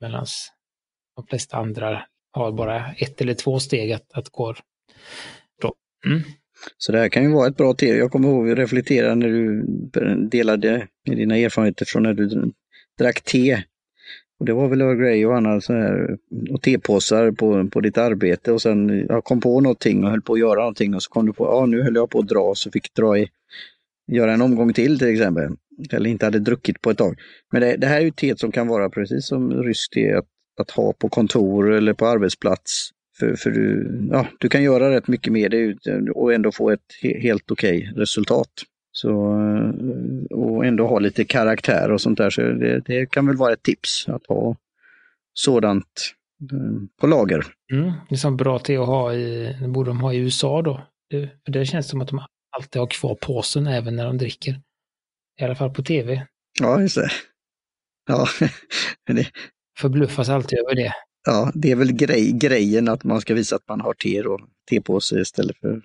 Medan 0.00 0.26
de 1.16 1.26
flesta 1.26 1.56
andra 1.56 2.02
har 2.32 2.52
bara 2.52 2.92
ett 2.92 3.20
eller 3.20 3.34
två 3.34 3.58
steg 3.58 3.92
att, 3.92 4.12
att 4.12 4.28
gå. 4.28 4.54
Då. 5.62 5.74
Mm. 6.06 6.20
Så 6.78 6.92
det 6.92 6.98
här 6.98 7.08
kan 7.08 7.22
ju 7.22 7.32
vara 7.32 7.48
ett 7.48 7.56
bra 7.56 7.74
te. 7.74 7.86
Jag 7.86 8.10
kommer 8.10 8.28
ihåg 8.28 8.50
att 8.50 8.58
reflektera 8.58 9.14
när 9.14 9.28
du 9.28 9.62
delade 10.30 10.88
med 11.08 11.16
dina 11.16 11.36
erfarenheter 11.36 11.84
från 11.84 12.02
när 12.02 12.14
du 12.14 12.52
drack 12.98 13.20
te. 13.20 13.62
Och 14.38 14.46
det 14.46 14.52
var 14.52 14.68
väl 14.68 14.80
Earl 14.80 14.96
Grey 14.96 15.24
och 15.24 15.36
Anna 15.36 15.60
så 15.60 15.72
här, 15.72 16.16
och 16.50 16.62
tepåsar 16.62 17.30
på, 17.30 17.68
på 17.70 17.80
ditt 17.80 17.98
arbete 17.98 18.52
och 18.52 18.62
sen 18.62 19.06
jag 19.08 19.24
kom 19.24 19.40
på 19.40 19.60
någonting 19.60 20.04
och 20.04 20.10
höll 20.10 20.22
på 20.22 20.32
att 20.32 20.38
göra 20.38 20.60
någonting 20.60 20.94
och 20.94 21.02
så 21.02 21.10
kom 21.10 21.26
du 21.26 21.32
på, 21.32 21.44
ja 21.44 21.66
nu 21.66 21.82
höll 21.82 21.94
jag 21.94 22.10
på 22.10 22.18
att 22.18 22.28
dra 22.28 22.54
så 22.54 22.70
fick 22.70 22.94
dra 22.94 23.18
i, 23.18 23.28
göra 24.06 24.32
en 24.32 24.42
omgång 24.42 24.72
till 24.72 24.98
till 24.98 25.12
exempel. 25.12 25.50
Eller 25.92 26.10
inte 26.10 26.24
hade 26.24 26.38
druckit 26.38 26.80
på 26.80 26.90
ett 26.90 26.98
tag. 26.98 27.18
Men 27.52 27.60
det, 27.60 27.76
det 27.76 27.86
här 27.86 27.96
är 27.96 28.04
ju 28.04 28.10
teet 28.10 28.40
som 28.40 28.52
kan 28.52 28.68
vara 28.68 28.90
precis 28.90 29.28
som 29.28 29.62
ryskt 29.62 29.92
te, 29.92 30.12
att, 30.12 30.26
att 30.60 30.70
ha 30.70 30.92
på 30.92 31.08
kontor 31.08 31.72
eller 31.72 31.92
på 31.92 32.06
arbetsplats 32.06 32.90
för, 33.18 33.34
för 33.34 33.50
du, 33.50 33.90
ja, 34.12 34.26
du 34.38 34.48
kan 34.48 34.62
göra 34.62 34.90
rätt 34.90 35.08
mycket 35.08 35.32
med 35.32 35.50
det 35.50 35.76
och 36.10 36.34
ändå 36.34 36.52
få 36.52 36.70
ett 36.70 36.80
helt 37.02 37.50
okej 37.50 37.78
okay 37.78 38.00
resultat. 38.02 38.50
Så, 38.92 39.10
och 40.30 40.66
ändå 40.66 40.86
ha 40.86 40.98
lite 40.98 41.24
karaktär 41.24 41.92
och 41.92 42.00
sånt 42.00 42.18
där. 42.18 42.30
Så 42.30 42.40
det, 42.40 42.80
det 42.86 43.06
kan 43.06 43.26
väl 43.26 43.36
vara 43.36 43.52
ett 43.52 43.62
tips 43.62 44.08
att 44.08 44.26
ha 44.26 44.56
sådant 45.32 46.14
eh, 46.52 46.82
på 47.00 47.06
lager. 47.06 47.44
Mm, 47.72 47.92
det 48.08 48.14
är 48.14 48.16
som 48.16 48.36
bra 48.36 48.58
te 48.58 48.76
att 48.76 48.86
ha 48.86 49.14
i, 49.14 49.56
det 49.60 49.68
borde 49.68 49.90
de 49.90 50.00
ha 50.00 50.12
i 50.12 50.18
USA 50.18 50.62
då. 50.62 50.86
Det, 51.10 51.30
för 51.44 51.52
det 51.52 51.66
känns 51.66 51.88
som 51.88 52.00
att 52.00 52.08
de 52.08 52.18
alltid 52.56 52.80
har 52.80 52.86
kvar 52.86 53.14
påsen 53.14 53.66
även 53.66 53.96
när 53.96 54.04
de 54.04 54.18
dricker. 54.18 54.60
I 55.40 55.44
alla 55.44 55.54
fall 55.54 55.70
på 55.70 55.82
tv. 55.82 56.26
Ja, 56.60 56.80
just 56.80 56.94
det. 56.94 57.10
Ja, 58.06 58.28
det... 59.06 59.30
Förbluffas 59.78 60.28
alltid 60.28 60.58
över 60.58 60.74
det 60.74 60.92
ja, 61.26 61.52
det 61.54 61.70
är 61.70 61.76
väl 61.76 61.92
grej, 61.92 62.32
grejen 62.32 62.88
att 62.88 63.04
man 63.04 63.20
ska 63.20 63.34
visa 63.34 63.56
att 63.56 63.68
man 63.68 63.80
har 63.80 63.94
te 63.94 64.22
och 64.22 64.40
tepåse 64.70 65.20
istället 65.20 65.56
för 65.60 65.82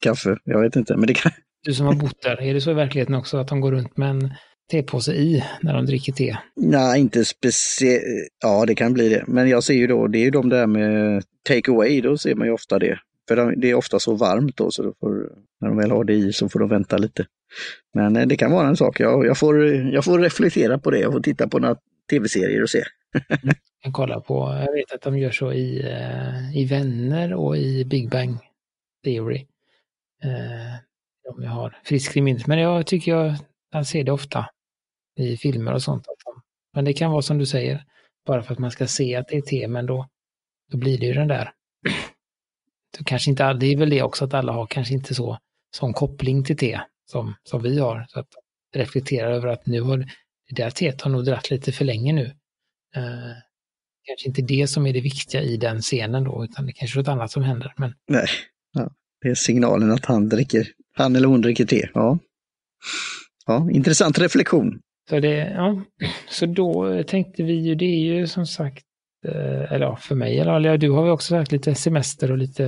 kaffe. 0.00 0.36
Jag 0.44 0.60
vet 0.60 0.76
inte, 0.76 0.96
men 0.96 1.06
det 1.06 1.14
kan... 1.14 1.32
Du 1.62 1.74
som 1.74 1.86
har 1.86 1.94
bott 1.94 2.22
där, 2.22 2.42
är 2.42 2.54
det 2.54 2.60
så 2.60 2.70
i 2.70 2.74
verkligheten 2.74 3.14
också 3.14 3.36
att 3.36 3.48
de 3.48 3.60
går 3.60 3.72
runt 3.72 3.96
med 3.96 4.10
en 4.10 4.34
tepåse 4.70 5.12
i 5.12 5.44
när 5.60 5.74
de 5.74 5.86
dricker 5.86 6.12
te? 6.12 6.36
Nej, 6.56 7.00
inte 7.00 7.24
speciellt. 7.24 8.02
Ja, 8.42 8.66
det 8.66 8.74
kan 8.74 8.92
bli 8.92 9.08
det. 9.08 9.24
Men 9.26 9.48
jag 9.48 9.64
ser 9.64 9.74
ju 9.74 9.86
då, 9.86 10.06
det 10.06 10.18
är 10.18 10.24
ju 10.24 10.30
de 10.30 10.48
där 10.48 10.66
med 10.66 11.24
take 11.48 11.70
away, 11.70 12.00
då 12.00 12.18
ser 12.18 12.34
man 12.34 12.46
ju 12.46 12.52
ofta 12.52 12.78
det. 12.78 12.98
För 13.28 13.56
det 13.56 13.70
är 13.70 13.74
ofta 13.74 13.98
så 13.98 14.14
varmt 14.14 14.56
då, 14.56 14.70
så 14.70 14.82
då 14.82 14.94
får, 15.00 15.32
när 15.60 15.68
de 15.68 15.76
väl 15.76 15.90
har 15.90 16.04
det 16.04 16.14
i 16.14 16.32
så 16.32 16.48
får 16.48 16.60
de 16.60 16.68
vänta 16.68 16.98
lite. 16.98 17.26
Men 17.94 18.16
eh, 18.16 18.26
det 18.26 18.36
kan 18.36 18.52
vara 18.52 18.68
en 18.68 18.76
sak. 18.76 19.00
Jag, 19.00 19.26
jag, 19.26 19.38
får, 19.38 19.66
jag 19.66 20.04
får 20.04 20.18
reflektera 20.18 20.78
på 20.78 20.90
det. 20.90 20.98
Jag 20.98 21.12
får 21.12 21.20
titta 21.20 21.48
på 21.48 21.58
några 21.58 21.76
tv-serier 22.10 22.62
och 22.62 22.70
se. 22.70 22.82
kan 23.82 23.92
kolla 23.92 24.20
på, 24.20 24.64
jag 24.66 24.72
vet 24.72 24.92
att 24.92 25.02
de 25.02 25.18
gör 25.18 25.30
så 25.30 25.52
i, 25.52 25.82
uh, 25.82 26.56
i 26.56 26.64
Vänner 26.64 27.34
och 27.34 27.56
i 27.56 27.84
Big 27.84 28.10
Bang 28.10 28.38
Theory. 29.04 29.46
De 31.24 31.42
jag 31.42 31.50
har 31.50 31.76
friskt 31.84 32.16
i 32.16 32.20
minnet. 32.20 32.46
Men 32.46 32.58
jag 32.58 32.86
tycker 32.86 33.12
jag, 33.12 33.34
jag 33.72 33.86
ser 33.86 34.04
det 34.04 34.12
ofta 34.12 34.46
i 35.16 35.36
filmer 35.36 35.72
och 35.72 35.82
sånt. 35.82 36.06
Men 36.74 36.84
det 36.84 36.92
kan 36.92 37.10
vara 37.10 37.22
som 37.22 37.38
du 37.38 37.46
säger, 37.46 37.84
bara 38.26 38.42
för 38.42 38.52
att 38.52 38.58
man 38.58 38.70
ska 38.70 38.86
se 38.86 39.16
att 39.16 39.28
det 39.28 39.36
är 39.36 39.40
te, 39.40 39.68
men 39.68 39.86
då, 39.86 40.08
då 40.70 40.78
blir 40.78 40.98
det 40.98 41.06
ju 41.06 41.12
den 41.12 41.28
där. 41.28 41.52
Så 42.96 43.04
kanske 43.04 43.30
inte, 43.30 43.52
det 43.52 43.66
är 43.66 43.76
väl 43.76 43.90
det 43.90 44.02
också 44.02 44.24
att 44.24 44.34
alla 44.34 44.52
har 44.52 44.66
kanske 44.66 44.94
inte 44.94 45.14
så 45.14 45.38
sån 45.76 45.92
koppling 45.92 46.44
till 46.44 46.56
te 46.56 46.80
som, 47.10 47.34
som 47.44 47.62
vi 47.62 47.78
har. 47.78 48.06
Så 48.08 48.20
att 48.20 48.28
reflektera 48.74 49.28
över 49.28 49.48
att 49.48 49.66
nu 49.66 49.80
har 49.80 49.98
det 50.48 50.62
där 50.62 50.70
teet 50.70 51.02
har 51.02 51.10
nog 51.10 51.24
dratt 51.24 51.50
lite 51.50 51.72
för 51.72 51.84
länge 51.84 52.12
nu. 52.12 52.24
Uh, 52.96 53.34
kanske 54.06 54.28
inte 54.28 54.42
det 54.42 54.66
som 54.66 54.86
är 54.86 54.92
det 54.92 55.00
viktiga 55.00 55.42
i 55.42 55.56
den 55.56 55.80
scenen 55.80 56.24
då, 56.24 56.44
utan 56.44 56.66
det 56.66 56.72
kanske 56.72 56.98
är 56.98 57.00
något 57.00 57.08
annat 57.08 57.30
som 57.30 57.42
händer. 57.42 57.74
Men... 57.76 57.94
Nej, 58.08 58.26
ja, 58.72 58.90
det 59.20 59.28
är 59.28 59.34
signalen 59.34 59.90
att 59.90 60.04
han 60.04 60.28
dricker, 60.28 60.68
han 60.94 61.16
eller 61.16 61.28
hon 61.28 61.40
dricker 61.40 61.66
te. 61.66 61.88
Ja, 61.94 62.18
ja 63.46 63.70
intressant 63.70 64.18
reflektion. 64.18 64.80
Så, 65.08 65.20
det, 65.20 65.36
ja, 65.36 65.82
så 66.28 66.46
då 66.46 67.02
tänkte 67.02 67.42
vi 67.42 67.52
ju, 67.52 67.74
det 67.74 67.84
är 67.84 67.98
ju 67.98 68.26
som 68.26 68.46
sagt, 68.46 68.84
eh, 68.84 68.85
eller 69.70 69.86
ja, 69.86 69.96
för 69.96 70.14
mig, 70.14 70.38
eller 70.38 70.78
du 70.78 70.90
har 70.90 71.04
ju 71.04 71.10
också 71.10 71.36
haft 71.36 71.52
lite 71.52 71.74
semester 71.74 72.32
och 72.32 72.38
lite 72.38 72.64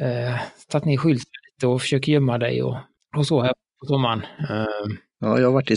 eh, 0.00 0.40
tagit 0.68 0.84
ner 0.84 0.96
skylten 0.96 1.30
lite 1.54 1.66
och 1.66 1.80
försöker 1.80 2.12
gömma 2.12 2.38
dig 2.38 2.62
och, 2.62 2.76
och 3.16 3.26
så 3.26 3.42
här 3.42 3.52
på 3.80 3.86
sommaren. 3.86 4.22
Eh, 4.50 4.66
ja, 5.20 5.38
jag 5.38 5.46
har 5.46 5.52
varit 5.52 5.70
i, 5.70 5.76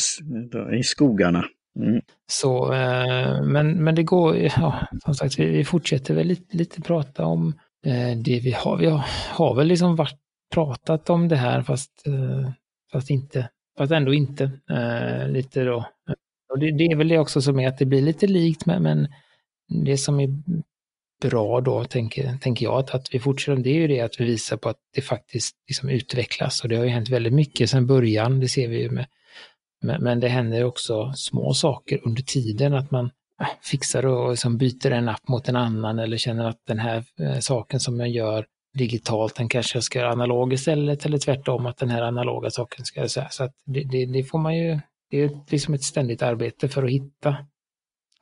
i 0.79 0.83
skogarna. 0.83 1.45
Mm. 1.79 2.01
Så, 2.31 2.73
eh, 2.73 3.43
men, 3.43 3.83
men 3.83 3.95
det 3.95 4.03
går, 4.03 4.35
ja, 4.57 4.87
som 5.05 5.15
sagt, 5.15 5.39
vi, 5.39 5.45
vi 5.45 5.65
fortsätter 5.65 6.13
väl 6.13 6.27
lite, 6.27 6.57
lite 6.57 6.81
prata 6.81 7.25
om 7.25 7.53
eh, 7.85 8.17
det 8.17 8.39
vi 8.39 8.51
har. 8.51 8.77
Vi 8.77 8.85
har, 8.85 9.05
har 9.29 9.55
väl 9.55 9.67
liksom 9.67 9.95
varit, 9.95 10.19
pratat 10.53 11.09
om 11.09 11.27
det 11.27 11.35
här 11.35 11.61
fast, 11.61 12.07
eh, 12.07 12.51
fast 12.91 13.09
inte, 13.09 13.49
fast 13.77 13.91
ändå 13.91 14.13
inte. 14.13 14.51
lite 15.27 15.63
då. 15.63 15.85
Och 16.51 16.59
det, 16.59 16.77
det, 16.77 16.83
är 16.83 16.95
väl 16.95 17.07
det 17.07 17.19
också 17.19 17.41
som 17.41 17.59
är 17.59 17.67
att 17.67 17.77
det 17.77 17.85
blir 17.85 18.01
lite 18.01 18.27
likt, 18.27 18.65
men, 18.65 18.83
men 18.83 19.07
det 19.67 19.98
som 19.98 20.20
är 20.20 20.29
bra 21.22 21.62
då, 21.62 21.84
tänker, 21.84 22.38
tänker 22.38 22.65
jag, 22.65 22.79
att, 22.79 22.96
att 22.96 23.13
vi 23.13 23.20
fortsätter, 23.20 23.63
det 23.63 23.70
är 23.70 23.74
ju 23.74 23.88
det 23.88 24.01
att 24.01 24.20
vi 24.20 24.25
visar 24.25 24.58
på 24.58 24.70
att 24.70 24.79
det 24.96 25.01
faktiskt 25.01 25.55
liksom 25.67 25.89
utvecklas 25.89 26.63
och 26.63 26.70
det 26.70 26.75
har 26.75 26.84
ju 26.84 26.89
hänt 26.89 27.10
väldigt 27.10 27.34
mycket 27.34 27.70
sedan 27.70 27.88
början, 27.88 28.39
det 28.39 28.48
ser 28.48 28.67
vi 28.67 28.82
ju 28.82 28.89
med 28.89 29.05
men, 29.84 30.03
men 30.03 30.20
det 30.20 30.27
händer 30.27 30.63
också 30.63 31.13
små 31.15 31.53
saker 31.53 32.00
under 32.03 32.22
tiden, 32.22 32.74
att 32.74 32.91
man 32.91 33.05
äh, 33.41 33.48
fixar 33.62 34.05
och 34.05 34.29
liksom 34.29 34.58
byter 34.58 34.91
en 34.91 35.10
app 35.10 35.27
mot 35.27 35.50
en 35.50 35.55
annan 35.55 36.00
eller 36.00 36.17
känner 36.17 36.46
att 36.46 36.65
den 36.67 36.79
här 36.79 37.03
äh, 37.20 37.39
saken 37.39 37.79
som 37.79 38.00
jag 38.00 38.10
gör 38.10 38.46
digitalt, 38.74 39.36
den 39.36 39.50
kanske 39.50 39.77
jag 39.77 39.84
ska 39.84 40.00
göra 40.00 40.12
analog 40.12 40.53
istället 40.53 41.05
eller 41.05 41.17
tvärtom 41.17 41.65
att 41.65 41.77
den 41.77 41.89
här 41.89 42.01
analoga 42.01 42.50
saken 42.50 42.86
ska 42.86 43.00
jag 43.00 43.12
säga. 43.12 43.29
Så 43.29 43.43
att 43.43 43.53
det, 43.65 43.84
det, 43.84 44.05
det, 44.05 44.24
får 44.24 44.39
man 44.39 44.58
ju, 44.58 44.79
det 45.10 45.22
är 45.22 45.32
liksom 45.50 45.74
ett 45.74 45.84
ständigt 45.84 46.22
arbete 46.22 46.70
för 46.70 46.84
att 46.84 46.91
hitta 46.91 47.38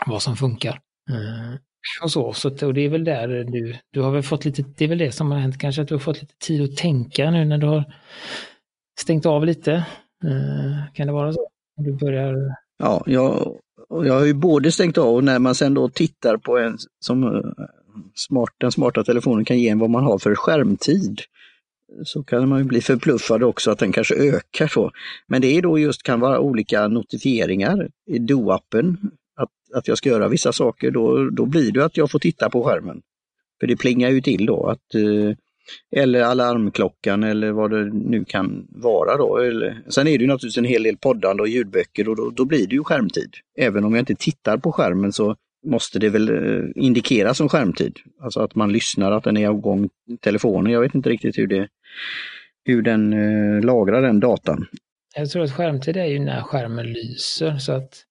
vad 0.05 0.21
som 0.21 0.35
funkar. 0.35 0.81
Mm. 1.09 1.57
Och 2.03 2.11
så, 2.11 2.33
så 2.33 2.49
och 2.67 2.73
det 2.73 2.81
är 2.81 2.89
väl 2.89 3.03
där 3.03 3.27
du, 3.27 3.75
du 3.91 4.01
har 4.01 4.11
väl 4.11 4.23
fått 4.23 4.45
lite, 4.45 4.63
det 4.77 4.83
är 4.83 4.89
väl 4.89 4.97
det 4.97 5.11
som 5.11 5.31
har 5.31 5.39
hänt 5.39 5.57
kanske, 5.57 5.81
att 5.81 5.87
du 5.87 5.93
har 5.93 5.99
fått 5.99 6.21
lite 6.21 6.35
tid 6.37 6.61
att 6.61 6.77
tänka 6.77 7.31
nu 7.31 7.45
när 7.45 7.57
du 7.57 7.67
har 7.67 7.83
stängt 8.99 9.25
av 9.25 9.45
lite. 9.45 9.85
Mm. 10.23 10.81
Kan 10.93 11.07
det 11.07 11.13
vara 11.13 11.33
så? 11.33 11.47
Du 11.77 11.93
börjar... 11.93 12.55
Ja, 12.77 13.03
jag, 13.05 13.55
jag 13.89 14.13
har 14.13 14.25
ju 14.25 14.33
både 14.33 14.71
stängt 14.71 14.97
av 14.97 15.15
och 15.15 15.23
när 15.23 15.39
man 15.39 15.55
sen 15.55 15.73
då 15.73 15.89
tittar 15.89 16.37
på 16.37 16.57
en 16.57 16.77
som 16.99 17.23
eh, 17.23 17.65
smart, 18.15 18.49
den 18.57 18.71
smarta 18.71 19.03
telefonen 19.03 19.45
kan 19.45 19.59
ge 19.59 19.69
en 19.69 19.79
vad 19.79 19.89
man 19.89 20.03
har 20.03 20.17
för 20.17 20.35
skärmtid 20.35 21.21
så 22.03 22.23
kan 22.23 22.49
man 22.49 22.59
ju 22.59 22.65
bli 22.65 22.81
förbluffad 22.81 23.43
också 23.43 23.71
att 23.71 23.79
den 23.79 23.91
kanske 23.91 24.15
ökar 24.15 24.67
så. 24.67 24.91
Men 25.27 25.41
det 25.41 25.57
är 25.57 25.61
då 25.61 25.79
just 25.79 26.03
kan 26.03 26.19
vara 26.19 26.39
olika 26.39 26.87
notifieringar 26.87 27.89
i 28.07 28.19
Do-appen. 28.19 28.97
Att, 29.41 29.49
att 29.73 29.87
jag 29.87 29.97
ska 29.97 30.09
göra 30.09 30.27
vissa 30.27 30.53
saker, 30.53 30.91
då, 30.91 31.29
då 31.29 31.45
blir 31.45 31.71
det 31.71 31.85
att 31.85 31.97
jag 31.97 32.11
får 32.11 32.19
titta 32.19 32.49
på 32.49 32.63
skärmen. 32.63 33.01
För 33.59 33.67
det 33.67 33.75
plingar 33.75 34.09
ju 34.09 34.21
till 34.21 34.45
då 34.45 34.67
att 34.67 34.95
eh, 34.95 35.35
eller 35.95 36.21
alarmklockan 36.21 37.23
eller 37.23 37.51
vad 37.51 37.71
det 37.71 37.85
nu 37.93 38.25
kan 38.25 38.67
vara 38.69 39.17
då. 39.17 39.37
Eller, 39.37 39.83
sen 39.89 40.07
är 40.07 40.17
det 40.17 40.21
ju 40.21 40.27
naturligtvis 40.27 40.57
en 40.57 40.65
hel 40.65 40.83
del 40.83 40.97
poddande 40.97 41.41
och 41.43 41.49
ljudböcker 41.49 42.09
och 42.09 42.15
då, 42.15 42.29
då 42.29 42.45
blir 42.45 42.67
det 42.67 42.75
ju 42.75 42.83
skärmtid. 42.83 43.35
Även 43.57 43.83
om 43.83 43.93
jag 43.93 44.01
inte 44.01 44.15
tittar 44.15 44.57
på 44.57 44.71
skärmen 44.71 45.13
så 45.13 45.35
måste 45.65 45.99
det 45.99 46.09
väl 46.09 46.29
eh, 46.29 46.83
indikeras 46.83 47.37
som 47.37 47.49
skärmtid. 47.49 47.99
Alltså 48.21 48.39
att 48.39 48.55
man 48.55 48.71
lyssnar, 48.71 49.11
att 49.11 49.23
den 49.23 49.37
är 49.37 49.51
igång 49.51 49.89
telefonen. 50.19 50.71
Jag 50.71 50.81
vet 50.81 50.95
inte 50.95 51.09
riktigt 51.09 51.37
hur, 51.37 51.47
det, 51.47 51.67
hur 52.63 52.81
den 52.81 53.13
eh, 53.13 53.63
lagrar 53.63 54.01
den 54.01 54.19
datan. 54.19 54.65
Jag 55.15 55.29
tror 55.29 55.43
att 55.43 55.51
skärmtid 55.51 55.97
är 55.97 56.05
ju 56.05 56.19
när 56.19 56.41
skärmen 56.41 56.93
lyser. 56.93 57.57
så 57.57 57.71
att 57.71 58.05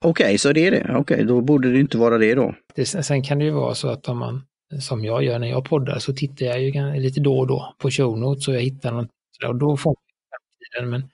Okej, 0.00 0.24
okay, 0.24 0.38
så 0.38 0.52
det 0.52 0.66
är 0.66 0.70
det. 0.70 0.82
Okej, 0.82 0.96
okay, 0.96 1.24
då 1.24 1.40
borde 1.40 1.72
det 1.72 1.80
inte 1.80 1.98
vara 1.98 2.18
det 2.18 2.34
då. 2.34 2.54
Det, 2.74 2.86
sen 2.86 3.22
kan 3.22 3.38
det 3.38 3.44
ju 3.44 3.50
vara 3.50 3.74
så 3.74 3.88
att 3.88 4.08
om 4.08 4.18
man 4.18 4.42
som 4.80 5.04
jag 5.04 5.24
gör 5.24 5.38
när 5.38 5.48
jag 5.48 5.64
poddar 5.64 5.98
så 5.98 6.12
tittar 6.12 6.46
jag 6.46 6.60
ju 6.60 7.00
lite 7.00 7.20
då 7.20 7.38
och 7.38 7.46
då 7.46 7.74
på 7.78 7.90
show 7.90 8.18
notes 8.18 8.48
och 8.48 8.54
jag 8.54 8.60
hittar 8.60 8.92
något 8.92 9.10
och 9.46 9.56
då 9.56 9.76
får 9.76 9.90
man 9.90 10.90
men, 10.90 11.10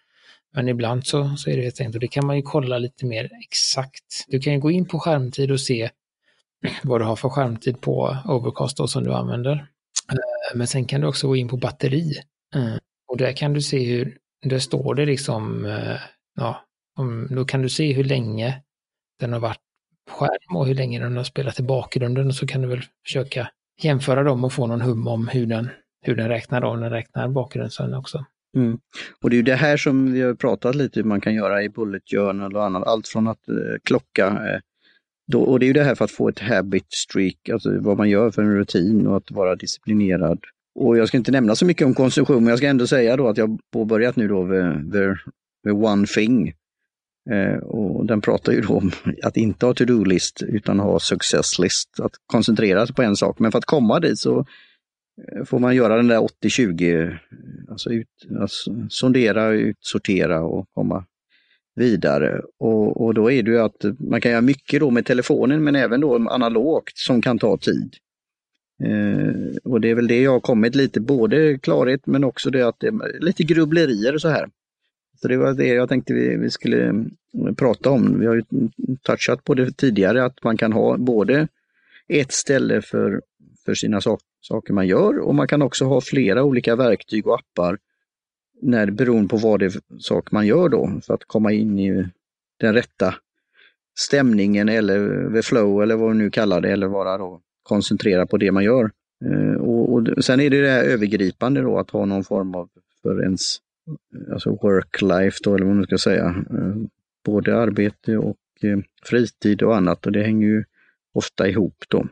men 0.54 0.68
ibland 0.68 1.06
så, 1.06 1.36
så 1.36 1.50
är 1.50 1.56
det 1.56 1.62
helt 1.62 1.80
enkelt, 1.80 1.94
och 1.94 2.00
det 2.00 2.08
kan 2.08 2.26
man 2.26 2.36
ju 2.36 2.42
kolla 2.42 2.78
lite 2.78 3.06
mer 3.06 3.30
exakt. 3.48 4.24
Du 4.28 4.40
kan 4.40 4.52
ju 4.52 4.58
gå 4.58 4.70
in 4.70 4.88
på 4.88 4.98
skärmtid 4.98 5.50
och 5.50 5.60
se 5.60 5.90
vad 6.82 7.00
du 7.00 7.04
har 7.04 7.16
för 7.16 7.28
skärmtid 7.28 7.80
på 7.80 8.16
Overcast 8.24 8.76
då, 8.76 8.86
som 8.86 9.04
du 9.04 9.12
använder. 9.12 9.52
Eh, 10.12 10.56
men 10.56 10.66
sen 10.66 10.84
kan 10.84 11.00
du 11.00 11.06
också 11.06 11.28
gå 11.28 11.36
in 11.36 11.48
på 11.48 11.56
batteri. 11.56 12.12
Eh, 12.54 12.76
och 13.08 13.16
där 13.16 13.32
kan 13.32 13.52
du 13.52 13.62
se 13.62 13.84
hur 13.84 14.18
där 14.42 14.58
står 14.58 14.94
det 14.94 15.06
liksom, 15.06 15.64
eh, 15.64 15.96
ja, 16.36 16.64
om, 16.96 17.28
då 17.30 17.44
kan 17.44 17.62
du 17.62 17.68
se 17.68 17.92
hur 17.92 18.04
länge 18.04 18.62
den 19.20 19.32
har 19.32 19.40
varit 19.40 19.60
på 20.10 20.14
skärm 20.14 20.56
och 20.56 20.66
hur 20.66 20.74
länge 20.74 21.00
den 21.00 21.16
har 21.16 21.24
spelat 21.24 21.60
i 21.60 21.62
bakgrunden 21.62 22.26
och 22.26 22.34
så 22.34 22.46
kan 22.46 22.62
du 22.62 22.68
väl 22.68 22.82
försöka 23.06 23.48
jämföra 23.82 24.22
dem 24.22 24.44
och 24.44 24.52
få 24.52 24.66
någon 24.66 24.80
hum 24.80 25.06
om 25.06 25.28
hur 25.28 25.46
den, 25.46 25.68
hur 26.02 26.16
den 26.16 26.28
räknar 26.28 26.64
om 26.64 26.80
den 26.80 26.90
räknar 26.90 27.28
bakgrunden 27.28 27.94
också. 27.94 28.24
Mm. 28.56 28.78
Och 29.22 29.30
det 29.30 29.34
är 29.34 29.38
ju 29.38 29.42
det 29.42 29.54
här 29.54 29.76
som 29.76 30.12
vi 30.12 30.22
har 30.22 30.34
pratat 30.34 30.74
lite 30.74 31.00
hur 31.00 31.04
man 31.04 31.20
kan 31.20 31.34
göra 31.34 31.62
i 31.62 31.68
Bullet 31.68 32.02
Journal 32.06 32.56
och 32.56 32.64
annat. 32.64 32.86
Allt 32.86 33.08
från 33.08 33.26
att 33.28 33.48
eh, 33.48 33.54
klocka 33.84 34.26
eh, 34.26 34.60
då, 35.26 35.42
och 35.42 35.58
det 35.58 35.64
är 35.64 35.68
ju 35.68 35.72
det 35.72 35.84
här 35.84 35.94
för 35.94 36.04
att 36.04 36.10
få 36.10 36.28
ett 36.28 36.38
habit 36.38 36.92
streak, 36.92 37.48
alltså 37.52 37.80
vad 37.80 37.96
man 37.96 38.10
gör 38.10 38.30
för 38.30 38.42
en 38.42 38.56
rutin 38.56 39.06
och 39.06 39.16
att 39.16 39.30
vara 39.30 39.56
disciplinerad. 39.56 40.38
Och 40.74 40.98
jag 40.98 41.08
ska 41.08 41.16
inte 41.16 41.32
nämna 41.32 41.54
så 41.54 41.64
mycket 41.64 41.86
om 41.86 41.94
konsumtion, 41.94 42.44
men 42.44 42.50
jag 42.50 42.58
ska 42.58 42.68
ändå 42.68 42.86
säga 42.86 43.16
då 43.16 43.28
att 43.28 43.36
jag 43.36 43.60
påbörjat 43.72 44.16
nu 44.16 44.28
då 44.28 44.46
the, 44.46 44.92
the, 44.92 45.14
the 45.64 45.70
One 45.70 46.06
Thing. 46.06 46.52
Eh, 47.30 47.56
och 47.56 48.06
den 48.06 48.20
pratar 48.20 48.52
ju 48.52 48.60
då 48.60 48.74
om 48.74 48.92
att 49.22 49.36
inte 49.36 49.66
ha 49.66 49.74
to-do-list 49.74 50.42
utan 50.42 50.80
ha 50.80 51.00
success-list, 51.00 52.00
att 52.00 52.12
koncentrera 52.26 52.86
sig 52.86 52.94
på 52.94 53.02
en 53.02 53.16
sak. 53.16 53.38
Men 53.38 53.52
för 53.52 53.58
att 53.58 53.64
komma 53.64 54.00
dit 54.00 54.18
så 54.18 54.46
eh, 55.28 55.44
får 55.44 55.58
man 55.58 55.76
göra 55.76 55.96
den 55.96 56.08
där 56.08 56.18
80-20, 56.18 57.18
alltså, 57.70 57.90
ut, 57.90 58.08
alltså 58.40 58.70
sondera, 58.88 59.48
utsortera 59.48 60.40
och 60.40 60.68
komma 60.74 61.04
vidare. 61.74 62.42
Och, 62.58 63.04
och 63.04 63.14
då 63.14 63.30
är 63.30 63.42
det 63.42 63.50
ju 63.50 63.58
att 63.58 63.84
man 63.98 64.20
kan 64.20 64.30
göra 64.30 64.40
mycket 64.40 64.80
då 64.80 64.90
med 64.90 65.06
telefonen 65.06 65.64
men 65.64 65.76
även 65.76 66.00
då 66.00 66.28
analogt 66.28 66.98
som 66.98 67.22
kan 67.22 67.38
ta 67.38 67.56
tid. 67.56 67.96
Eh, 68.84 69.56
och 69.64 69.80
det 69.80 69.90
är 69.90 69.94
väl 69.94 70.06
det 70.06 70.22
jag 70.22 70.32
har 70.32 70.40
kommit 70.40 70.74
lite, 70.74 71.00
både 71.00 71.58
klarhet 71.58 72.06
men 72.06 72.24
också 72.24 72.50
det 72.50 72.62
att 72.62 72.80
det 72.80 72.86
är 72.86 73.20
lite 73.20 73.42
grubblerier 73.42 74.14
och 74.14 74.20
så 74.20 74.28
här. 74.28 74.48
Så 75.22 75.28
det 75.28 75.36
var 75.36 75.54
det 75.54 75.66
jag 75.66 75.88
tänkte 75.88 76.14
vi, 76.14 76.36
vi 76.36 76.50
skulle 76.50 76.88
eh, 76.88 77.54
prata 77.56 77.90
om. 77.90 78.20
Vi 78.20 78.26
har 78.26 78.34
ju 78.34 78.42
touchat 79.02 79.44
på 79.44 79.54
det 79.54 79.76
tidigare 79.76 80.24
att 80.24 80.44
man 80.44 80.56
kan 80.56 80.72
ha 80.72 80.96
både 80.96 81.48
ett 82.08 82.32
ställe 82.32 82.82
för, 82.82 83.22
för 83.64 83.74
sina 83.74 84.00
sak, 84.00 84.20
saker 84.40 84.72
man 84.72 84.86
gör 84.86 85.18
och 85.18 85.34
man 85.34 85.48
kan 85.48 85.62
också 85.62 85.84
ha 85.84 86.00
flera 86.00 86.44
olika 86.44 86.76
verktyg 86.76 87.26
och 87.26 87.34
appar 87.34 87.78
när, 88.62 88.90
beroende 88.90 89.28
på 89.28 89.36
vad 89.36 89.60
det 89.60 89.66
är 89.66 89.72
sak 89.98 90.32
man 90.32 90.46
gör 90.46 90.68
då, 90.68 91.00
för 91.06 91.14
att 91.14 91.24
komma 91.24 91.52
in 91.52 91.78
i 91.78 92.06
den 92.60 92.74
rätta 92.74 93.14
stämningen 93.98 94.68
eller 94.68 95.30
the 95.34 95.42
flow 95.42 95.82
eller 95.82 95.96
vad 95.96 96.10
vi 96.12 96.18
nu 96.18 96.30
kallar 96.30 96.60
det, 96.60 96.70
eller 96.70 96.86
vara 96.86 97.18
då 97.18 97.40
koncentrerad 97.62 98.30
på 98.30 98.36
det 98.36 98.52
man 98.52 98.64
gör. 98.64 98.90
Eh, 99.24 99.60
och, 99.60 99.92
och, 99.92 100.24
sen 100.24 100.40
är 100.40 100.50
det 100.50 100.60
det 100.60 100.70
här 100.70 100.84
övergripande 100.84 101.60
då, 101.60 101.78
att 101.78 101.90
ha 101.90 102.04
någon 102.04 102.24
form 102.24 102.54
av 102.54 102.68
för 103.02 103.22
ens 103.22 103.58
alltså 104.32 104.50
work-life 104.50 105.38
då, 105.42 105.54
eller 105.54 105.66
vad 105.66 105.76
man 105.76 105.84
ska 105.84 105.98
säga. 105.98 106.44
Eh, 106.50 106.76
både 107.24 107.56
arbete 107.56 108.16
och 108.16 108.38
eh, 108.62 108.78
fritid 109.02 109.62
och 109.62 109.76
annat 109.76 110.06
och 110.06 110.12
det 110.12 110.22
hänger 110.22 110.46
ju 110.46 110.64
ofta 111.14 111.48
ihop 111.48 111.84
då. 111.88 112.06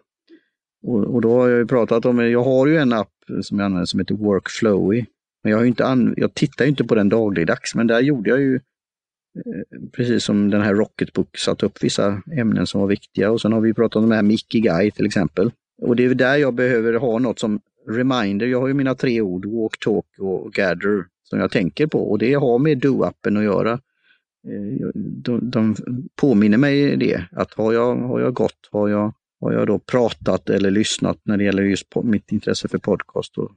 Och, 0.82 1.04
och 1.04 1.20
då 1.20 1.40
har 1.40 1.49
jag 1.49 1.58
ju 1.58 1.66
pratat 1.66 2.04
om, 2.04 2.30
jag 2.30 2.42
har 2.42 2.66
ju 2.66 2.76
en 2.76 2.92
app 2.92 3.12
som 3.42 3.58
jag 3.58 3.66
använder 3.66 3.87
som 3.87 4.00
heter 4.00 4.14
Workflowy 4.14 5.04
men 5.42 5.50
jag, 5.50 5.58
har 5.58 5.64
inte 5.64 5.87
an, 5.87 6.14
jag 6.16 6.34
tittar 6.34 6.64
inte 6.64 6.84
på 6.84 6.94
den 6.94 7.08
dagligdags, 7.08 7.75
men 7.75 7.87
där 7.87 8.00
gjorde 8.00 8.30
jag 8.30 8.40
ju 8.40 8.54
eh, 8.54 9.80
precis 9.92 10.25
som 10.25 10.50
den 10.50 10.62
här 10.62 10.75
Rocketbook 10.75 11.38
satt 11.38 11.62
upp 11.62 11.84
vissa 11.84 12.22
ämnen 12.32 12.66
som 12.66 12.80
var 12.80 12.88
viktiga 12.88 13.30
och 13.30 13.40
sen 13.40 13.52
har 13.52 13.60
vi 13.60 13.75
pratat 13.75 13.96
om 13.96 14.08
de 14.08 14.14
här 14.14 14.22
Mickey 14.22 14.90
till 14.90 15.06
exempel. 15.06 15.50
Och 15.82 15.96
det 15.96 16.04
är 16.04 16.14
där 16.14 16.37
jag 16.37 16.54
behöver 16.54 16.94
ha 16.94 17.18
något 17.18 17.38
som 17.38 17.60
reminder. 17.88 18.46
Jag 18.46 18.60
har 18.60 18.68
ju 18.68 18.75
mina 18.75 18.94
tre 18.94 19.20
ord, 19.20 19.46
walk, 19.46 19.78
talk 19.78 20.06
och 20.18 20.52
gather 20.52 21.06
som 21.30 21.38
jag 21.38 21.50
tänker 21.50 21.87
på 21.87 22.10
och 22.10 22.18
det 22.18 22.34
har 22.34 22.58
med 22.58 22.78
do-appen 22.78 23.38
att 23.38 23.44
göra. 23.44 23.72
Eh, 24.49 24.88
de, 24.94 25.50
de 25.50 25.76
påminner 26.16 26.58
mig 26.58 26.96
det, 26.96 27.25
att 27.32 27.54
har 27.54 27.72
jag, 27.72 27.96
har 27.96 28.20
jag 28.20 28.34
gått, 28.34 28.68
har 28.72 28.88
jag, 28.88 29.14
har 29.40 29.52
jag 29.52 29.66
då 29.66 29.78
pratat 29.78 30.50
eller 30.50 30.70
lyssnat 30.70 31.18
när 31.22 31.37
det 31.37 31.44
gäller 31.44 31.62
just 31.62 31.87
mitt 32.02 32.33
intresse 32.33 32.68
för 32.68 32.78
podcast 32.78 33.38
och 33.38 33.50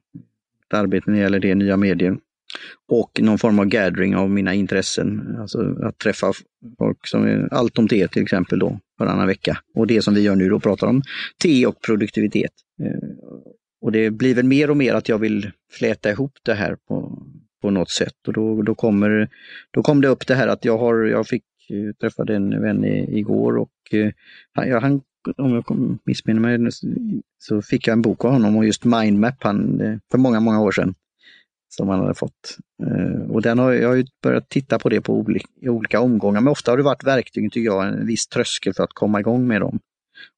arbete 0.69 1.11
när 1.11 1.17
det 1.17 1.23
gäller 1.23 1.39
det, 1.39 1.55
nya 1.55 1.77
medier. 1.77 2.17
Och 2.87 3.19
någon 3.21 3.37
form 3.37 3.59
av 3.59 3.65
gathering 3.65 4.15
av 4.15 4.29
mina 4.29 4.53
intressen, 4.53 5.37
alltså 5.39 5.75
att 5.83 5.97
träffa 5.97 6.33
folk 6.77 7.07
som 7.07 7.23
är 7.23 7.53
allt 7.53 7.77
om 7.77 7.87
te 7.87 8.07
till 8.07 8.23
exempel 8.23 8.59
då, 8.59 8.79
varannan 8.99 9.27
vecka. 9.27 9.57
Och 9.75 9.87
det 9.87 10.01
som 10.01 10.13
vi 10.13 10.21
gör 10.21 10.35
nu 10.35 10.49
då, 10.49 10.59
pratar 10.59 10.87
om 10.87 11.01
te 11.43 11.65
och 11.65 11.81
produktivitet. 11.81 12.51
Eh, 12.81 13.09
och 13.81 13.91
det 13.91 14.11
blir 14.11 14.35
väl 14.35 14.45
mer 14.45 14.69
och 14.69 14.77
mer 14.77 14.93
att 14.93 15.09
jag 15.09 15.17
vill 15.17 15.51
fläta 15.71 16.11
ihop 16.11 16.31
det 16.43 16.53
här 16.53 16.77
på, 16.87 17.23
på 17.63 17.71
något 17.71 17.89
sätt. 17.89 18.27
Och 18.27 18.33
då, 18.33 18.61
då, 18.61 18.75
kommer, 18.75 19.29
då 19.71 19.83
kom 19.83 20.01
det 20.01 20.07
upp 20.07 20.27
det 20.27 20.35
här 20.35 20.47
att 20.47 20.65
jag 20.65 20.77
har, 20.77 21.03
jag 21.03 21.27
fick 21.27 21.43
eh, 21.69 21.93
träffade 22.01 22.35
en 22.35 22.61
vän 22.61 22.85
i, 22.85 23.19
igår 23.19 23.57
och 23.57 23.71
eh, 23.91 24.11
han, 24.53 24.67
ja, 24.67 24.79
han 24.79 25.01
om 25.37 25.53
jag 25.53 25.97
missminner 26.03 26.57
mig, 26.57 26.71
så 27.39 27.61
fick 27.61 27.87
jag 27.87 27.93
en 27.93 28.01
bok 28.01 28.25
av 28.25 28.31
honom 28.31 28.57
om 28.57 28.65
just 28.65 28.85
mindmap 28.85 29.35
han, 29.39 29.81
eh, 29.81 29.97
för 30.11 30.17
många, 30.17 30.39
många 30.39 30.61
år 30.61 30.71
sedan. 30.71 30.95
Som 31.69 31.89
han 31.89 31.99
hade 31.99 32.13
fått. 32.13 32.57
Och 33.29 33.41
den 33.41 33.59
har 33.59 33.71
jag 33.71 33.97
ju 33.97 34.05
börjat 34.23 34.49
titta 34.49 34.79
på 34.79 34.89
det 34.89 35.01
på 35.01 35.13
olika, 35.13 35.47
i 35.61 35.69
olika 35.69 35.99
omgångar, 35.99 36.41
men 36.41 36.51
ofta 36.51 36.71
har 36.71 36.77
det 36.77 36.83
varit 36.83 37.03
verktygen, 37.03 37.49
tycker 37.49 37.65
jag, 37.65 37.87
en 37.87 38.07
viss 38.07 38.27
tröskel 38.27 38.73
för 38.73 38.83
att 38.83 38.93
komma 38.93 39.19
igång 39.19 39.47
med 39.47 39.61
dem. 39.61 39.79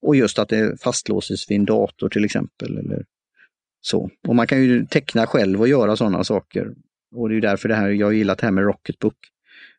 Och 0.02 0.16
just 0.16 0.40
att 0.40 0.50
det 0.50 0.82
fastlåses 0.82 1.52
vid 1.52 1.60
en 1.60 1.66
dator 1.66 2.10
till 2.10 2.26
exempel. 2.26 2.78
Eller 2.78 3.06
så. 3.86 4.10
Och 4.28 4.36
man 4.36 4.48
kan 4.48 4.64
ju 4.64 4.86
teckna 4.86 5.28
själv 5.28 5.62
och 5.62 5.68
göra 5.68 5.96
sådana 5.96 6.24
saker. 6.24 6.74
Och 7.16 7.30
det 7.30 7.36
är 7.36 7.42
därför 7.42 7.70
det 7.70 7.76
här, 7.76 7.90
jag 7.90 8.14
gillar 8.14 8.36
det 8.36 8.46
här 8.46 8.52
med 8.52 8.64
Rocketbook. 8.64 9.18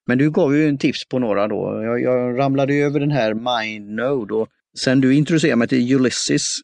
Men 0.07 0.19
du 0.19 0.31
gav 0.31 0.57
ju 0.57 0.69
en 0.69 0.79
tips 0.79 1.09
på 1.09 1.19
några 1.19 1.49
då. 1.49 1.83
Jag, 1.85 2.03
jag 2.03 2.39
ramlade 2.39 2.75
över 2.75 3.01
den 3.01 3.11
här 3.11 3.35
MindNode 3.35 4.35
och 4.35 4.49
Sen 4.79 5.01
du 5.01 5.15
introducerade 5.15 5.57
mig 5.57 5.69
till 5.69 5.95
Ulysses, 5.95 6.57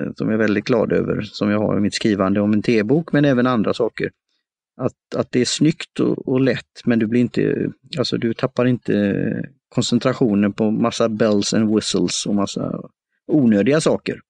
eh, 0.00 0.08
som 0.16 0.28
jag 0.28 0.34
är 0.34 0.38
väldigt 0.38 0.64
glad 0.64 0.92
över, 0.92 1.20
som 1.22 1.50
jag 1.50 1.58
har 1.58 1.76
i 1.78 1.80
mitt 1.80 1.94
skrivande 1.94 2.40
om 2.40 2.52
en 2.52 2.62
T-bok, 2.62 3.12
men 3.12 3.24
även 3.24 3.46
andra 3.46 3.74
saker. 3.74 4.10
Att, 4.80 5.14
att 5.16 5.32
det 5.32 5.40
är 5.40 5.44
snyggt 5.44 6.00
och, 6.00 6.28
och 6.28 6.40
lätt, 6.40 6.82
men 6.84 6.98
du 6.98 7.06
blir 7.06 7.20
inte, 7.20 7.70
alltså 7.98 8.16
du 8.16 8.34
tappar 8.34 8.66
inte 8.66 9.24
koncentrationen 9.68 10.52
på 10.52 10.70
massa 10.70 11.08
bells 11.08 11.54
and 11.54 11.74
whistles 11.74 12.26
och 12.26 12.34
massa 12.34 12.80
onödiga 13.26 13.80
saker. 13.80 14.20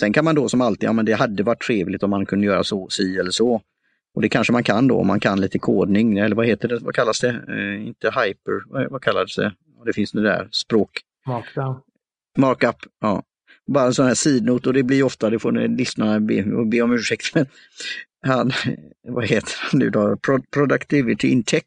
Sen 0.00 0.12
kan 0.12 0.24
man 0.24 0.34
då 0.34 0.48
som 0.48 0.60
alltid, 0.60 0.88
ja 0.88 0.92
men 0.92 1.04
det 1.04 1.12
hade 1.12 1.42
varit 1.42 1.62
trevligt 1.62 2.02
om 2.02 2.10
man 2.10 2.26
kunde 2.26 2.46
göra 2.46 2.64
så, 2.64 2.88
si 2.88 3.16
eller 3.16 3.30
så. 3.30 3.60
Och 4.14 4.22
det 4.22 4.28
kanske 4.28 4.52
man 4.52 4.64
kan 4.64 4.88
då 4.88 4.98
om 4.98 5.06
man 5.06 5.20
kan 5.20 5.40
lite 5.40 5.58
kodning, 5.58 6.18
eller 6.18 6.36
vad 6.36 6.46
heter 6.46 6.68
det, 6.68 6.78
vad 6.78 6.94
kallas 6.94 7.20
det? 7.20 7.28
Eh, 7.28 7.86
inte 7.86 8.06
hyper, 8.06 8.72
vad, 8.72 8.90
vad 8.90 9.02
kallas 9.02 9.36
det? 9.36 9.52
Det 9.84 9.92
finns 9.92 10.12
det 10.12 10.22
där 10.22 10.48
språk. 10.52 10.90
Markdown. 11.26 11.80
Markup, 12.38 12.76
ja. 13.00 13.22
Bara 13.66 13.86
en 13.86 13.94
sån 13.94 14.06
här 14.06 14.14
sidnot 14.14 14.66
och 14.66 14.72
det 14.72 14.82
blir 14.82 15.02
ofta, 15.02 15.30
det 15.30 15.38
får 15.38 15.52
ni 15.52 15.68
lyssnarna 15.68 16.20
be, 16.20 16.42
be 16.66 16.82
om 16.82 16.92
ursäkt, 16.92 17.34
men 17.34 17.46
han, 18.26 18.52
vad 19.08 19.26
heter 19.26 19.54
han 19.58 19.78
nu 19.78 19.90
då, 19.90 20.16
Pro 20.16 20.42
Productivity 20.50 21.28
in 21.28 21.42
Tech. 21.42 21.64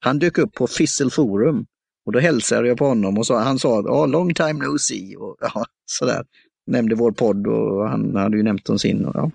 Han 0.00 0.18
dök 0.18 0.38
upp 0.38 0.54
på 0.54 0.66
Fissel 0.66 1.10
Forum 1.10 1.66
och 2.06 2.12
då 2.12 2.18
hälsade 2.18 2.68
jag 2.68 2.78
på 2.78 2.86
honom 2.86 3.18
och 3.18 3.26
så, 3.26 3.36
han 3.36 3.58
sa 3.58 3.80
oh, 3.80 4.08
long 4.08 4.34
time 4.34 4.52
no 4.52 4.78
see 4.78 5.16
och 5.16 5.36
ja, 5.40 5.64
sådär. 5.86 6.24
Nämnde 6.66 6.94
vår 6.94 7.12
podd 7.12 7.46
och 7.46 7.88
han 7.88 8.16
hade 8.16 8.36
ju 8.36 8.42
nämnt 8.42 8.68
om 8.68 8.78
sin. 8.78 9.04
Och, 9.04 9.16
ja. 9.16 9.30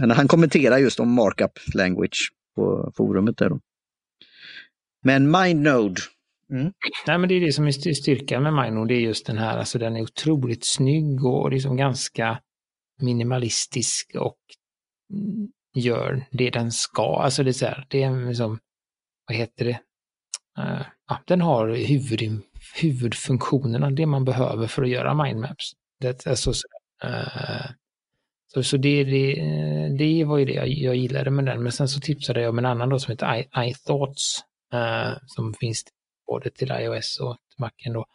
Men 0.00 0.10
han 0.10 0.28
kommenterar 0.28 0.78
just 0.78 1.00
om 1.00 1.14
markup 1.14 1.58
language 1.74 2.32
på 2.56 2.92
forumet 2.96 3.36
där. 3.36 3.48
Då. 3.48 3.60
Men 5.04 5.30
MindNode, 5.30 6.00
Mm. 6.52 6.72
Nej, 7.06 7.18
men 7.18 7.28
det 7.28 7.34
är 7.34 7.40
det 7.40 7.52
som 7.52 7.66
är 7.66 7.94
styrkan 7.94 8.42
med 8.42 8.54
Mino, 8.54 8.84
det 8.84 8.94
är 8.94 9.00
just 9.00 9.26
den 9.26 9.38
här, 9.38 9.58
alltså 9.58 9.78
den 9.78 9.96
är 9.96 10.02
otroligt 10.02 10.66
snygg 10.66 11.24
och 11.24 11.50
liksom 11.50 11.76
ganska 11.76 12.40
minimalistisk 13.00 14.14
och 14.14 14.38
gör 15.74 16.24
det 16.30 16.50
den 16.50 16.72
ska. 16.72 17.20
Alltså 17.22 17.42
det 17.42 17.50
är 17.50 17.52
så 17.52 17.66
här, 17.66 17.86
det 17.90 18.02
är 18.02 18.26
liksom, 18.28 18.58
vad 19.26 19.36
heter 19.36 19.64
det? 19.64 19.80
Uh, 20.58 20.82
ja, 21.08 21.20
den 21.26 21.40
har 21.40 21.68
huvud, 21.68 22.42
huvudfunktionerna, 22.74 23.90
det 23.90 24.06
man 24.06 24.24
behöver 24.24 24.66
för 24.66 24.82
att 24.82 24.88
göra 24.88 25.24
mindmaps. 25.24 25.72
Det, 26.00 26.26
alltså, 26.26 26.52
så, 26.52 26.66
uh, 27.04 27.70
så, 28.54 28.62
så 28.62 28.76
det, 28.76 29.04
det, 29.04 29.40
eh, 29.40 29.90
det 29.98 30.24
var 30.24 30.38
ju 30.38 30.44
det 30.44 30.52
jag, 30.52 30.68
jag 30.68 30.96
gillade 30.96 31.30
med 31.30 31.44
den, 31.44 31.62
men 31.62 31.72
sen 31.72 31.88
så 31.88 32.00
tipsade 32.00 32.40
jag 32.40 32.50
om 32.50 32.58
en 32.58 32.66
annan 32.66 32.88
då 32.88 32.98
som 32.98 33.10
heter 33.10 33.34
I, 33.36 33.48
iThoughts, 33.68 34.40
uh, 34.74 35.18
som 35.26 35.54
finns 35.54 35.84
både 36.26 36.50
till 36.50 36.70
iOS 36.70 37.20
och 37.20 37.36
till 37.36 37.60
Macen 37.60 37.92
då. 37.92 38.06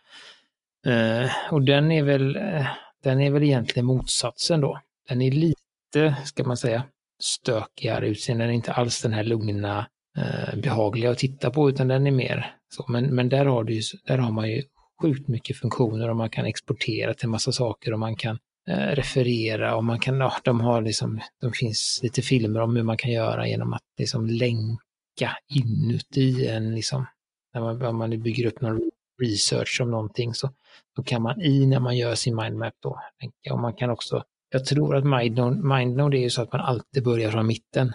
Uh, 0.88 1.54
och 1.54 1.62
den 1.62 1.92
är 1.92 2.04
väl, 2.04 2.38
uh, 2.38 2.68
den 3.04 3.22
är 3.22 3.32
väl 3.32 3.44
egentligen 3.44 3.86
motsatsen 3.86 4.62
då. 4.62 4.80
Den 5.10 5.22
är 5.22 5.32
lite, 5.32 6.16
ska 6.26 6.44
man 6.44 6.58
säga, 6.58 6.84
stökigare 7.20 8.08
utseende. 8.08 8.44
Den 8.44 8.52
är 8.52 8.56
inte 8.56 8.74
alls 8.74 9.02
den 9.02 9.14
här 9.14 9.24
lugna, 9.24 9.88
eh, 10.18 10.60
behagliga 10.60 11.12
att 11.12 11.18
titta 11.18 11.52
på, 11.52 11.70
utan 11.70 11.88
den 11.88 12.08
är 12.08 12.12
mer 12.12 12.56
så. 12.70 12.86
Men, 12.88 13.16
men 13.16 13.30
där, 13.30 13.46
har 13.46 13.64
du, 13.64 13.82
där 14.08 14.18
har 14.18 14.32
man 14.32 14.50
ju 14.50 14.64
sjukt 15.02 15.28
mycket 15.28 15.58
funktioner 15.58 16.10
och 16.10 16.16
man 16.16 16.30
kan 16.30 16.46
exportera 16.46 17.14
till 17.14 17.30
massa 17.30 17.52
saker 17.52 17.94
och 17.94 18.00
man 18.00 18.16
kan 18.16 18.40
Eh, 18.70 18.96
referera 18.96 19.76
och 19.76 19.84
man 19.84 20.00
kan, 20.00 20.20
ja, 20.20 20.34
de 20.44 20.62
har 20.62 20.82
liksom, 20.82 21.22
de 21.42 21.52
finns 21.54 22.00
lite 22.04 22.22
filmer 22.22 22.60
om 22.60 22.76
hur 22.76 22.84
man 22.84 22.98
kan 22.98 23.12
göra 23.12 23.48
genom 23.48 23.74
att 23.74 23.84
liksom 23.98 24.28
länka 24.28 25.38
inuti 25.50 26.48
en, 26.48 26.76
liksom, 26.76 27.06
när 27.54 27.62
man, 27.62 27.80
när 27.80 27.92
man 27.92 28.22
bygger 28.22 28.46
upp 28.46 28.62
någon 28.62 28.92
research 29.22 29.82
om 29.82 29.92
någonting 29.92 30.34
så, 30.34 30.50
så 30.96 31.04
kan 31.04 31.22
man 31.22 31.42
i 31.42 31.66
när 31.66 31.80
man 31.80 31.98
gör 31.98 32.16
sin 32.16 32.36
mindmap 32.36 32.74
då 32.80 33.00
länka 33.22 33.54
Och 33.54 33.60
man 33.60 33.74
kan 33.74 33.90
också, 33.90 34.24
jag 34.50 34.66
tror 34.66 34.96
att 34.96 35.04
mindnode, 35.04 35.78
mindnode 35.78 36.18
är 36.18 36.22
ju 36.22 36.30
så 36.30 36.42
att 36.42 36.52
man 36.52 36.62
alltid 36.62 37.04
börjar 37.04 37.32
från 37.32 37.48
mitten. 37.48 37.94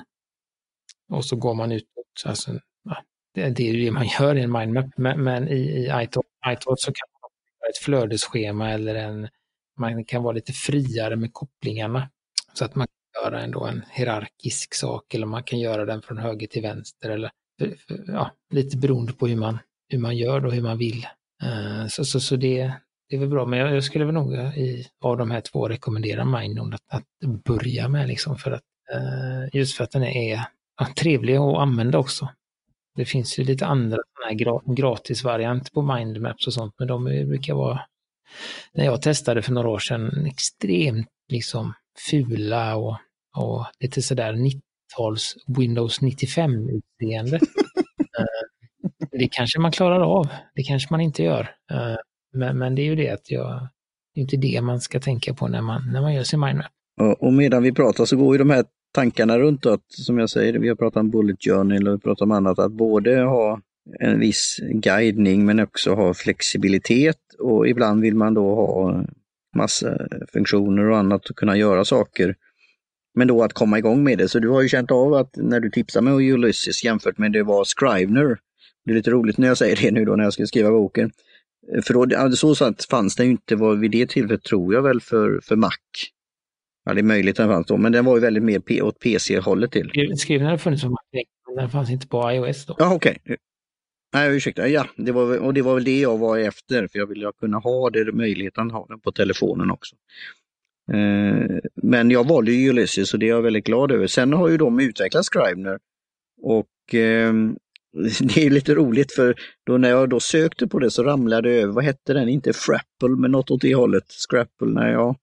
Och 1.11 1.25
så 1.25 1.37
går 1.37 1.55
man 1.55 1.73
utåt. 1.73 2.23
Alltså, 2.25 2.53
det, 3.35 3.51
det 3.51 3.69
är 3.69 3.73
ju 3.73 3.85
det 3.85 3.91
man 3.91 4.07
gör 4.21 4.35
i 4.35 4.43
en 4.43 4.53
mindmap, 4.53 4.87
men, 4.97 5.25
men 5.25 5.49
i, 5.49 5.61
i 5.61 5.85
iThought 5.85 6.81
så 6.81 6.93
kan 6.93 7.09
man 7.13 7.31
ha 7.61 7.69
ett 7.69 7.85
flödesschema 7.85 8.71
eller 8.71 8.95
en, 8.95 9.29
man 9.77 10.05
kan 10.05 10.23
vara 10.23 10.35
lite 10.35 10.53
friare 10.53 11.17
med 11.17 11.33
kopplingarna. 11.33 12.11
Så 12.55 12.65
att 12.65 12.75
man 12.75 12.87
kan 12.87 13.25
göra 13.25 13.41
ändå 13.43 13.67
en 13.67 13.83
hierarkisk 13.91 14.75
sak 14.75 15.15
eller 15.15 15.27
man 15.27 15.43
kan 15.43 15.59
göra 15.59 15.85
den 15.85 16.03
från 16.03 16.19
höger 16.19 16.47
till 16.47 16.63
vänster 16.63 17.11
eller 17.11 17.31
ja, 18.07 18.31
lite 18.51 18.77
beroende 18.77 19.13
på 19.13 19.27
hur 19.27 19.37
man, 19.37 19.59
hur 19.89 19.99
man 19.99 20.17
gör 20.17 20.47
och 20.47 20.53
hur 20.53 20.63
man 20.63 20.79
vill. 20.79 21.07
Uh, 21.45 21.87
så, 21.89 22.05
så, 22.05 22.21
så 22.21 22.37
det, 22.37 22.73
det 23.09 23.17
är 23.17 23.21
väl 23.21 23.29
bra, 23.29 23.47
men 23.47 23.59
jag, 23.59 23.77
jag 23.77 23.85
skulle 23.85 24.05
väl 24.05 24.15
nog 24.15 24.35
eh, 24.35 24.59
i, 24.59 24.87
av 25.01 25.17
de 25.17 25.31
här 25.31 25.41
två 25.41 25.69
rekommendera 25.69 26.25
Mindon 26.25 26.75
att, 26.75 26.95
att 26.95 27.05
börja 27.45 27.89
med 27.89 28.09
liksom 28.09 28.37
för 28.37 28.51
att 28.51 28.63
uh, 28.95 29.49
just 29.53 29.77
för 29.77 29.85
att 29.85 29.91
den 29.91 30.05
är 30.05 30.45
ja, 30.79 30.89
trevlig 30.97 31.37
att 31.37 31.59
använda 31.59 31.99
också. 31.99 32.29
Det 32.97 33.05
finns 33.05 33.39
ju 33.39 33.45
lite 33.45 33.67
andra 33.67 33.99
här 34.25 34.75
gratisvarianter 34.75 35.73
på 35.73 35.83
mindmaps 35.83 36.47
och 36.47 36.53
sånt, 36.53 36.75
men 36.79 36.89
de 36.89 37.05
brukar 37.05 37.55
vara, 37.55 37.81
när 38.73 38.85
jag 38.85 39.03
testade 39.03 39.43
för 39.43 39.53
några 39.53 39.69
år 39.69 39.79
sedan, 39.79 40.27
extremt 40.27 41.09
liksom 41.29 41.73
fula 42.11 42.77
och, 42.77 42.97
och 43.37 43.67
lite 43.81 44.03
sådär 44.03 44.33
90-tals 44.33 45.35
Windows 45.59 46.01
95-utseende. 46.01 47.41
Eh, 48.19 49.19
det 49.19 49.29
kanske 49.33 49.61
man 49.61 49.73
klarar 49.73 50.01
av, 50.01 50.29
det 50.55 50.63
kanske 50.63 50.89
man 50.91 51.01
inte 51.01 51.23
gör. 51.23 51.41
Eh, 51.71 51.97
men, 52.33 52.59
men 52.59 52.75
det 52.75 52.83
är 52.83 52.85
ju 52.85 52.97
det 52.97 53.11
att 53.11 53.31
jag, 53.31 53.69
det 54.15 54.21
är 54.21 54.23
inte 54.23 54.37
det 54.37 54.61
man 54.61 54.81
ska 54.81 55.01
tänka 55.01 55.35
på 55.35 55.49
när 55.49 55.61
man, 55.61 55.93
när 55.93 56.01
man 56.01 56.15
gör 56.15 56.23
sin 56.23 56.41
mindmap. 56.41 56.67
Och 57.19 57.33
medan 57.33 57.63
vi 57.63 57.73
pratar 57.73 58.05
så 58.05 58.17
går 58.17 58.35
ju 58.35 58.39
de 58.39 58.51
här 58.51 58.65
tankarna 58.95 59.39
runt 59.39 59.67
att, 59.67 59.83
som 59.89 60.19
jag 60.19 60.31
säger, 60.31 60.53
vi 60.53 60.69
har 60.69 60.77
pratat 60.77 61.01
om 61.01 61.11
bullet 61.11 61.37
journal 61.45 61.89
och 61.89 62.03
pratat 62.03 62.23
om 62.23 62.31
annat, 62.31 62.59
att 62.59 62.73
både 62.73 63.21
ha 63.21 63.61
en 64.01 64.21
viss 64.21 64.61
guidning 64.63 65.45
men 65.45 65.61
också 65.61 65.95
ha 65.95 66.15
flexibilitet 66.15 67.19
och 67.39 67.69
ibland 67.69 68.03
vill 68.03 68.15
man 68.15 68.35
då 68.35 68.55
ha 68.55 69.05
massa 69.57 69.99
funktioner 70.33 70.91
och 70.91 70.99
annat 70.99 71.31
och 71.31 71.37
kunna 71.37 71.57
göra 71.57 71.85
saker. 71.85 72.37
Men 73.15 73.29
då 73.29 73.43
att 73.43 73.53
komma 73.53 73.79
igång 73.79 74.05
med 74.05 74.19
det. 74.19 74.29
Så 74.29 74.39
du 74.39 74.49
har 74.49 74.63
ju 74.63 74.69
känt 74.69 74.91
av 74.91 75.15
att 75.15 75.37
när 75.37 75.61
du 75.61 75.71
tipsar 75.71 76.01
med 76.01 76.15
Ulysses 76.15 76.85
jämfört 76.85 77.19
med 77.19 77.33
det 77.33 77.43
var 77.43 77.65
Scrivener. 77.65 78.39
Det 78.85 78.91
är 78.91 78.95
lite 78.95 79.11
roligt 79.11 79.39
när 79.39 79.49
jag 79.49 79.59
säger 79.59 79.77
det 79.77 79.91
nu 79.91 80.05
då 80.05 80.17
när 80.17 80.25
jag 80.25 80.33
ska 80.33 80.47
skriva 80.47 80.71
boken. 80.71 81.11
För 81.83 81.95
då, 81.95 82.37
så 82.37 82.55
sätt 82.55 82.85
fanns 82.85 83.17
det 83.17 83.25
inte 83.25 83.57
var 83.57 83.75
vid 83.75 83.91
det 83.91 84.09
tillfället, 84.09 84.43
tror 84.43 84.75
jag 84.75 84.83
väl, 84.83 85.01
för, 85.01 85.41
för 85.43 85.57
Mac. 85.57 85.71
Ja, 86.85 86.95
det 86.95 87.01
är 87.01 87.03
möjligt 87.03 87.41
att 87.41 87.47
den 87.47 87.55
fanns 87.55 87.67
då, 87.67 87.77
men 87.77 87.93
den 87.93 88.05
var 88.05 88.15
ju 88.15 88.21
väldigt 88.21 88.43
mer 88.43 88.83
åt 88.83 88.99
PC-hållet 88.99 89.71
till. 89.73 89.91
Skriven 90.17 90.47
hade 90.47 90.59
funnits 90.59 90.83
på 90.83 90.89
Mac, 90.89 90.99
men 91.47 91.57
den 91.57 91.71
fanns 91.71 91.91
inte 91.91 92.09
på 92.09 92.33
iOS 92.33 92.67
då. 92.67 92.77
Ja, 92.79 92.95
okej. 92.95 93.19
Okay. 93.25 93.37
Nej, 94.15 94.37
ursäkta. 94.37 94.69
Ja, 94.69 94.87
det 94.97 95.13
var, 95.13 95.39
och 95.39 95.55
det 95.55 95.63
var 95.63 95.75
väl 95.75 95.85
det 95.85 96.01
jag 96.01 96.19
var 96.19 96.39
efter, 96.39 96.87
för 96.87 96.99
jag 96.99 97.07
ville 97.07 97.33
kunna 97.41 97.59
ha 97.59 97.91
det, 97.91 98.13
möjligheten 98.13 98.67
att 98.67 98.73
ha 98.73 98.87
den 98.89 99.01
på 99.01 99.13
telefonen 99.13 99.71
också. 99.71 99.97
Eh, 100.93 101.59
men 101.75 102.11
jag 102.11 102.29
valde 102.29 102.53
ju 102.53 102.71
Ulysses 102.71 103.15
och 103.15 103.21
det 103.21 103.27
är 103.27 103.31
jag 103.31 103.43
väldigt 103.43 103.65
glad 103.65 103.93
över. 103.93 104.07
Sen 104.07 104.33
har 104.33 104.49
ju 104.49 104.57
de 104.57 104.81
utvecklat 104.81 105.27
Scribner 105.27 105.79
och 106.43 106.95
eh, 106.95 107.33
det 108.21 108.47
är 108.47 108.51
lite 108.51 108.75
roligt 108.75 109.13
för 109.13 109.35
då 109.67 109.79
när 109.79 109.91
jag 109.91 110.09
då 110.09 110.21
sökte 110.21 110.67
på 110.67 110.79
det 110.79 110.91
så 110.91 111.03
ramlade 111.03 111.53
jag 111.53 111.63
över, 111.63 111.73
vad 111.73 111.85
hette 111.85 112.13
den, 112.13 112.29
inte 112.29 112.53
Frapple 112.53 113.17
men 113.19 113.31
något 113.31 113.51
åt 113.51 113.61
det 113.61 113.75
hållet, 113.75 114.05
Scrapple, 114.09 114.69
när 114.69 114.93
jag 114.93 115.17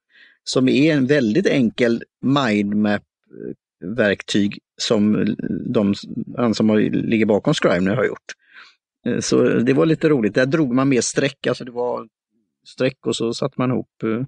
som 0.43 0.69
är 0.69 0.93
en 0.93 1.05
väldigt 1.05 1.47
enkel 1.47 2.03
mindmap-verktyg 2.21 4.59
som 4.77 5.35
de 5.65 5.93
han 6.37 6.55
som 6.55 6.77
ligger 6.91 7.25
bakom 7.25 7.53
Scribner 7.53 7.95
har 7.95 8.05
gjort. 8.05 8.33
Eh, 9.05 9.19
så 9.19 9.43
det 9.43 9.73
var 9.73 9.85
lite 9.85 10.09
roligt. 10.09 10.33
Där 10.33 10.45
drog 10.45 10.73
man 10.73 10.89
med 10.89 11.03
streck, 11.03 11.47
alltså 11.47 11.65
det 11.65 11.71
var 11.71 12.07
streck 12.67 13.07
och 13.07 13.15
så 13.15 13.33
satte 13.33 13.55
man 13.57 13.71
ihop 13.71 14.03
uh, 14.03 14.23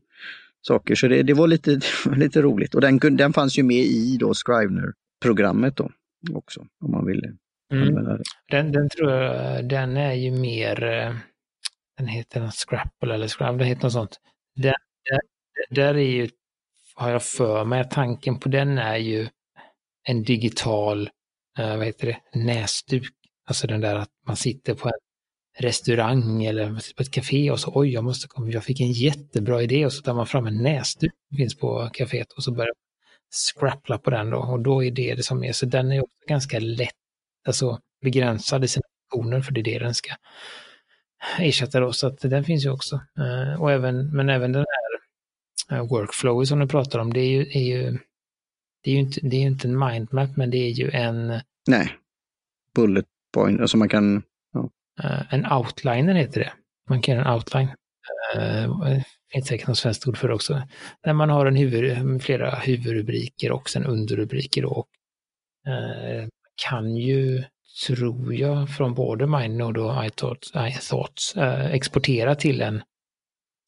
saker. 0.61 0.95
Så 0.95 1.07
det, 1.07 1.23
det, 1.23 1.33
var 1.33 1.47
lite, 1.47 1.79
lite 2.15 2.41
roligt. 2.41 2.75
Och 2.75 2.81
den, 2.81 2.97
den 2.97 3.33
fanns 3.33 3.57
ju 3.57 3.63
med 3.63 3.77
i 3.77 4.17
då 4.17 4.33
Scrivener-programmet 4.33 5.75
då 5.75 5.89
också, 6.33 6.65
om 6.83 6.91
man 6.91 7.05
ville 7.05 7.27
mm. 7.73 7.95
det. 7.95 8.23
Den, 8.51 8.71
den 8.71 8.89
tror 8.89 9.11
jag, 9.11 9.69
den 9.69 9.97
är 9.97 10.13
ju 10.13 10.31
mer, 10.31 10.83
eh, 10.83 11.15
den 11.97 12.07
heter 12.07 12.41
något 12.41 12.55
Scrapple 12.55 13.13
eller 13.13 13.27
Scrabble, 13.27 13.63
det 13.63 13.69
heter 13.69 13.83
något 13.83 13.93
sånt. 13.93 14.19
Den, 14.55 14.73
där 15.69 15.95
är 15.95 16.09
ju, 16.09 16.29
har 16.95 17.09
jag 17.09 17.23
för 17.23 17.65
mig, 17.65 17.89
tanken 17.89 18.39
på 18.39 18.49
den 18.49 18.77
är 18.77 18.97
ju 18.97 19.27
en 20.03 20.23
digital, 20.23 21.09
vad 21.57 21.85
heter 21.85 22.07
det, 22.07 22.39
näsduk. 22.39 23.20
Alltså 23.45 23.67
den 23.67 23.81
där 23.81 23.95
att 23.95 24.09
man 24.27 24.35
sitter 24.35 24.73
på 24.73 24.87
en 24.87 24.93
restaurang 25.57 26.43
eller 26.43 26.93
på 26.95 27.03
ett 27.03 27.11
café 27.11 27.51
och 27.51 27.59
så 27.59 27.71
oj, 27.75 27.93
jag 27.93 28.03
måste 28.03 28.27
komma, 28.27 28.49
jag 28.49 28.63
fick 28.63 28.81
en 28.81 28.91
jättebra 28.91 29.61
idé. 29.61 29.85
Och 29.85 29.93
så 29.93 30.01
tar 30.01 30.13
man 30.13 30.27
fram 30.27 30.47
en 30.47 30.63
näsduk 30.63 31.11
som 31.29 31.37
finns 31.37 31.57
på 31.57 31.89
kaféet 31.93 32.31
och 32.37 32.43
så 32.43 32.51
börjar 32.51 32.73
scrappla 33.31 33.97
på 33.97 34.09
den 34.09 34.29
då. 34.29 34.37
Och 34.37 34.59
då 34.59 34.83
är 34.83 34.91
det 34.91 35.15
det 35.15 35.23
som 35.23 35.43
är, 35.43 35.51
så 35.51 35.65
den 35.65 35.91
är 35.91 36.01
också 36.01 36.27
ganska 36.27 36.59
lätt, 36.59 36.95
alltså 37.47 37.79
begränsad 38.01 38.63
i 38.63 38.67
sina 38.67 38.83
funktioner 39.11 39.41
för 39.41 39.51
det 39.51 39.61
är 39.61 39.63
det 39.63 39.79
den 39.79 39.95
ska 39.95 40.15
ersätta 41.37 41.79
då, 41.79 41.93
så 41.93 42.07
att 42.07 42.19
den 42.19 42.43
finns 42.43 42.65
ju 42.65 42.69
också. 42.69 42.95
Eh, 42.95 43.61
och 43.61 43.71
även, 43.71 44.15
men 44.15 44.29
även 44.29 44.51
den 44.51 44.65
här 45.69 45.77
eh, 45.77 45.87
workflow 45.87 46.45
som 46.45 46.59
du 46.59 46.67
pratar 46.67 46.99
om, 46.99 47.13
det 47.13 47.19
är 47.19 47.29
ju, 47.29 47.41
är 47.41 47.63
ju, 47.63 47.97
det 48.83 48.91
är 48.91 48.93
ju 48.93 48.99
inte, 48.99 49.19
det 49.23 49.35
är 49.35 49.41
inte 49.41 49.67
en 49.67 49.79
mindmap, 49.79 50.37
men 50.37 50.49
det 50.49 50.57
är 50.57 50.69
ju 50.69 50.91
en... 50.91 51.39
Nej, 51.67 51.97
bullet 52.75 53.05
point, 53.33 53.61
alltså 53.61 53.77
man 53.77 53.89
kan... 53.89 54.23
Ja. 54.53 54.69
Eh, 55.03 55.33
en 55.33 55.51
outliner 55.51 56.13
heter 56.13 56.39
det. 56.39 56.53
Man 56.89 57.01
kan 57.01 57.15
göra 57.15 57.25
en 57.25 57.33
outline. 57.33 57.69
Det 58.35 59.03
finns 59.33 59.47
säkert 59.47 59.67
något 59.67 59.77
svenskt 59.77 60.07
ord 60.07 60.17
för 60.17 60.27
det 60.27 60.33
också. 60.33 60.61
Där 61.03 61.13
man 61.13 61.29
har 61.29 61.45
en 61.45 61.55
huvud, 61.55 62.23
flera 62.23 62.55
huvudrubriker 62.55 63.51
och 63.51 63.69
sen 63.69 63.85
underrubriker. 63.85 64.61
Då. 64.61 64.69
Och, 64.69 64.87
eh, 65.71 66.27
kan 66.69 66.95
ju, 66.95 67.43
tror 67.87 68.33
jag, 68.33 68.69
från 68.69 68.93
både 68.93 69.27
Mindnode 69.27 69.81
och 69.81 70.05
iThoughts, 70.05 70.51
iThoughts 70.55 71.37
exportera 71.71 72.35
till 72.35 72.61
en, 72.61 72.81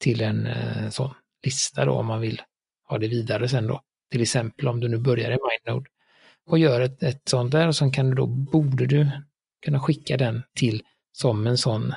till 0.00 0.20
en 0.20 0.48
sån 0.90 1.14
lista 1.44 1.84
då 1.84 1.92
om 1.92 2.06
man 2.06 2.20
vill 2.20 2.42
ha 2.88 2.98
det 2.98 3.08
vidare 3.08 3.48
sen 3.48 3.66
då. 3.66 3.80
Till 4.10 4.22
exempel 4.22 4.68
om 4.68 4.80
du 4.80 4.88
nu 4.88 4.98
börjar 4.98 5.30
i 5.30 5.38
MindNode 5.66 5.90
och 6.46 6.58
gör 6.58 6.80
ett, 6.80 7.02
ett 7.02 7.28
sånt 7.28 7.52
där 7.52 7.68
och 7.68 7.76
sen 7.76 7.92
kan 7.92 8.10
du 8.10 8.16
då, 8.16 8.26
borde 8.26 8.86
du 8.86 9.10
kunna 9.64 9.80
skicka 9.80 10.16
den 10.16 10.42
till 10.56 10.82
som 11.12 11.46
en 11.46 11.58
sån 11.58 11.94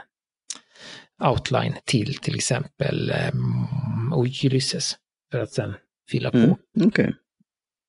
outline 1.23 1.73
till 1.85 2.17
till 2.17 2.35
exempel 2.35 3.13
um, 3.33 4.13
Ulysses 4.15 4.95
för 5.31 5.39
att 5.39 5.51
sen 5.51 5.73
fylla 6.11 6.31
på. 6.31 6.37
Mm, 6.37 6.51
Okej. 6.75 6.87
Okay. 6.87 7.13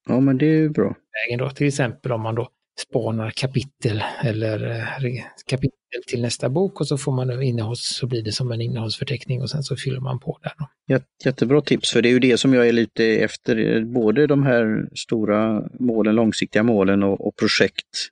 Ja 0.08 0.20
men 0.20 0.38
det 0.38 0.46
är 0.46 0.60
ju 0.60 0.68
bra. 0.68 0.96
Vägen 1.28 1.38
då, 1.38 1.50
till 1.50 1.66
exempel 1.66 2.12
om 2.12 2.20
man 2.20 2.34
då 2.34 2.48
spanar 2.78 3.30
kapitel 3.30 4.02
eller 4.24 4.70
eh, 4.70 5.22
kapitel 5.46 5.78
till 6.06 6.22
nästa 6.22 6.48
bok 6.48 6.80
och 6.80 6.88
så 6.88 6.98
får 6.98 7.12
man 7.12 7.42
innehålls, 7.42 7.80
så 7.80 8.06
blir 8.06 8.22
det 8.22 8.32
som 8.32 8.52
en 8.52 8.60
innehållsförteckning 8.60 9.42
och 9.42 9.50
sen 9.50 9.62
så 9.62 9.76
fyller 9.76 10.00
man 10.00 10.20
på 10.20 10.38
där. 10.42 10.52
Då. 10.58 11.00
Jättebra 11.24 11.60
tips, 11.60 11.92
för 11.92 12.02
det 12.02 12.08
är 12.08 12.10
ju 12.10 12.18
det 12.18 12.38
som 12.38 12.54
jag 12.54 12.68
är 12.68 12.72
lite 12.72 13.04
efter, 13.04 13.84
både 13.84 14.26
de 14.26 14.42
här 14.42 14.88
stora 14.94 15.68
målen, 15.80 16.14
långsiktiga 16.14 16.62
målen 16.62 17.02
och, 17.02 17.26
och 17.26 17.36
projekt. 17.36 18.08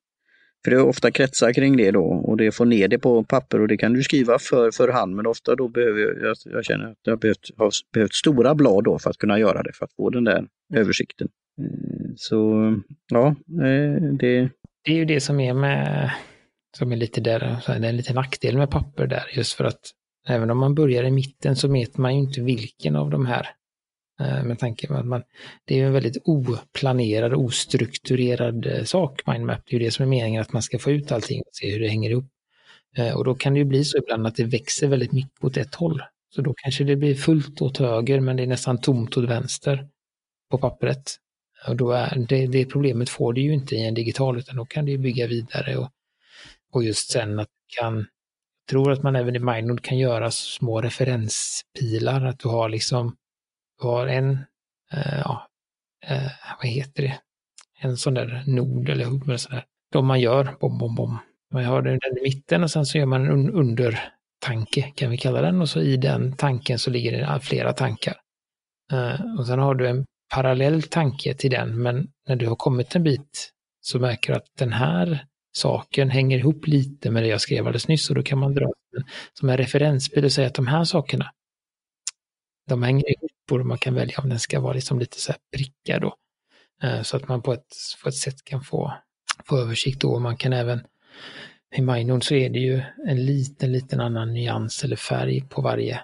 För 0.67 0.71
det 0.71 0.77
är 0.77 0.87
ofta 0.87 1.11
kretsar 1.11 1.53
kring 1.53 1.77
det 1.77 1.91
då 1.91 2.05
och 2.05 2.37
det 2.37 2.53
får 2.53 2.65
ner 2.65 2.89
det 2.89 2.99
på 2.99 3.25
papper 3.25 3.61
och 3.61 3.69
det 3.69 3.77
kan 3.77 3.93
du 3.93 4.03
skriva 4.03 4.39
för, 4.39 4.71
för 4.71 4.89
hand 4.89 5.17
men 5.17 5.27
ofta 5.27 5.55
då 5.55 5.69
behöver 5.69 6.01
jag, 6.01 6.37
jag 6.45 6.65
känner 6.65 6.85
att 6.85 6.99
jag 7.03 7.19
behövt, 7.19 7.51
har 7.57 7.71
behövt 7.93 8.15
stora 8.15 8.55
blad 8.55 8.85
då 8.85 8.99
för 8.99 9.11
att 9.11 9.19
kunna 9.19 9.39
göra 9.39 9.63
det, 9.63 9.73
för 9.73 9.85
att 9.85 9.93
få 9.93 10.11
den 10.11 10.25
där 10.25 10.47
översikten. 10.75 11.29
Eh, 11.61 12.13
så 12.17 12.75
ja, 13.13 13.27
eh, 13.63 14.03
det... 14.03 14.49
Det 14.85 14.93
är 14.93 14.97
ju 14.97 15.05
det 15.05 15.21
som 15.21 15.41
är 15.41 15.55
med, 15.55 16.11
som 16.79 16.93
är 16.93 16.97
lite 16.97 17.21
där, 17.21 17.41
det 17.67 17.73
är 17.73 17.85
en 17.85 17.97
liten 17.97 18.15
nackdel 18.15 18.57
med 18.57 18.71
papper 18.71 19.07
där, 19.07 19.25
just 19.35 19.53
för 19.53 19.65
att 19.65 19.81
även 20.29 20.51
om 20.51 20.59
man 20.59 20.75
börjar 20.75 21.05
i 21.05 21.11
mitten 21.11 21.57
så 21.57 21.69
vet 21.69 21.97
man 21.97 22.15
ju 22.15 22.21
inte 22.21 22.41
vilken 22.41 22.97
av 22.97 23.11
de 23.11 23.27
här 23.27 23.49
Eh, 24.21 24.43
med 24.43 24.59
tanke 24.59 24.87
på 24.87 24.95
att 24.95 25.07
man, 25.07 25.23
det 25.65 25.81
är 25.81 25.87
en 25.87 25.93
väldigt 25.93 26.23
oplanerad, 26.25 27.35
ostrukturerad 27.35 28.67
eh, 28.67 28.85
sak, 28.85 29.23
mindmap. 29.27 29.61
Det 29.65 29.77
är 29.77 29.81
ju 29.81 29.85
det 29.85 29.91
som 29.91 30.03
är 30.03 30.09
meningen, 30.09 30.43
att 30.43 30.53
man 30.53 30.63
ska 30.63 30.79
få 30.79 30.91
ut 30.91 31.13
allting 31.13 31.41
och 31.41 31.55
se 31.55 31.73
hur 31.73 31.81
det 31.81 31.89
hänger 31.89 32.11
ihop. 32.11 32.27
Eh, 32.97 33.17
och 33.17 33.25
då 33.25 33.35
kan 33.35 33.55
det 33.55 33.59
ju 33.59 33.65
bli 33.65 33.85
så 33.85 33.99
ibland 33.99 34.27
att 34.27 34.37
det 34.37 34.45
växer 34.45 34.89
väldigt 34.89 35.13
mycket 35.13 35.45
åt 35.45 35.57
ett 35.57 35.75
håll. 35.75 36.03
Så 36.35 36.43
då 36.43 36.55
kanske 36.57 36.85
det 36.85 36.97
blir 36.97 37.15
fullt 37.15 37.63
åt 37.63 37.79
höger, 37.79 38.21
men 38.21 38.37
det 38.37 38.43
är 38.43 38.47
nästan 38.47 38.81
tomt 38.81 39.17
åt 39.17 39.29
vänster 39.29 39.89
på 40.51 40.59
pappret. 40.59 41.17
Och 41.69 41.77
då 41.77 41.93
är 41.93 42.27
det, 42.29 42.47
det 42.47 42.67
problemet 42.67 43.11
får 43.11 43.33
du 43.33 43.41
ju 43.41 43.55
inte 43.55 43.75
i 43.75 43.87
en 43.87 43.95
digital, 43.95 44.39
utan 44.39 44.57
då 44.57 44.65
kan 44.65 44.85
du 44.85 44.99
bygga 44.99 45.27
vidare 45.27 45.77
och, 45.77 45.91
och 46.73 46.85
just 46.85 47.11
sen 47.11 47.39
att 47.39 47.49
du 47.49 47.81
kan, 47.81 48.07
tror 48.71 48.93
att 48.93 49.03
man 49.03 49.17
även 49.17 49.37
i 49.37 49.39
Mindnode 49.39 49.83
kan 49.83 49.99
göra 49.99 50.31
små 50.31 50.81
referenspilar, 50.81 52.25
att 52.27 52.39
du 52.39 52.49
har 52.49 52.69
liksom, 52.69 53.17
var 53.79 54.07
en, 54.07 54.31
eh, 54.93 55.19
ja, 55.19 55.49
eh, 56.07 56.31
vad 56.59 56.67
heter 56.67 57.03
det, 57.03 57.19
en 57.81 57.97
sån 57.97 58.15
där 58.15 58.43
nod 58.47 58.89
eller 58.89 59.05
hubb 59.05 59.23
eller 59.23 59.37
sådär, 59.37 59.65
de 59.93 60.07
man 60.07 60.21
gör, 60.21 60.57
bom, 60.61 60.79
bom, 60.79 60.95
bom. 60.95 61.19
Man 61.53 61.65
har 61.65 61.83
den 61.83 61.95
i 61.95 62.23
mitten 62.23 62.63
och 62.63 62.71
sen 62.71 62.87
så 62.87 62.99
gör 62.99 63.07
man 63.07 63.27
en 63.27 63.51
undertanke, 63.51 64.93
kan 64.95 65.11
vi 65.11 65.17
kalla 65.17 65.41
den, 65.41 65.61
och 65.61 65.69
så 65.69 65.81
i 65.81 65.97
den 65.97 66.37
tanken 66.37 66.79
så 66.79 66.91
ligger 66.91 67.13
det 67.13 67.41
flera 67.41 67.73
tankar. 67.73 68.17
Eh, 68.93 69.39
och 69.39 69.47
sen 69.47 69.59
har 69.59 69.75
du 69.75 69.89
en 69.89 70.05
parallell 70.35 70.83
tanke 70.83 71.35
till 71.35 71.51
den, 71.51 71.83
men 71.83 72.09
när 72.29 72.37
du 72.37 72.47
har 72.47 72.57
kommit 72.57 72.95
en 72.95 73.03
bit 73.03 73.53
så 73.81 73.99
märker 73.99 74.33
du 74.33 74.37
att 74.37 74.47
den 74.59 74.73
här 74.73 75.27
saken 75.57 76.11
hänger 76.11 76.39
ihop 76.39 76.67
lite 76.67 77.11
med 77.11 77.23
det 77.23 77.29
jag 77.29 77.41
skrev 77.41 77.67
alldeles 77.67 77.89
nyss 77.89 78.11
och 78.11 78.17
då 78.17 78.23
kan 78.23 78.39
man 78.39 78.55
dra 78.55 78.73
som 79.39 79.49
en 79.49 79.57
referensbild 79.57 80.25
och 80.25 80.33
säga 80.33 80.47
att 80.47 80.55
de 80.55 80.67
här 80.67 80.85
sakerna, 80.85 81.31
de 82.69 82.83
hänger 82.83 83.05
ihop 83.11 83.33
och 83.51 83.67
man 83.67 83.79
kan 83.79 83.95
välja 83.95 84.19
om 84.19 84.29
den 84.29 84.39
ska 84.39 84.61
vara 84.61 84.73
liksom 84.73 84.99
lite 84.99 85.21
så 85.21 85.33
här 85.33 85.39
prickad 85.57 86.03
då. 86.03 86.17
Eh, 86.83 87.03
så 87.03 87.17
att 87.17 87.29
man 87.29 87.43
på 87.43 87.53
ett, 87.53 87.75
på 88.03 88.09
ett 88.09 88.15
sätt 88.15 88.45
kan 88.45 88.65
få, 88.65 88.93
få 89.45 89.59
översikt 89.59 90.01
då. 90.01 90.19
Man 90.19 90.37
kan 90.37 90.53
även 90.53 90.81
i 91.75 91.83
Minode 91.83 92.25
så 92.25 92.35
är 92.35 92.51
det 92.51 92.59
ju 92.59 92.83
en 93.07 93.27
liten, 93.27 93.73
liten 93.73 94.01
annan 94.01 94.35
nyans 94.35 94.85
eller 94.85 94.97
färg 94.97 95.41
på 95.41 95.63
varje, 95.63 96.01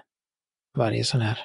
varje 0.77 1.03
sån 1.03 1.21
här 1.21 1.39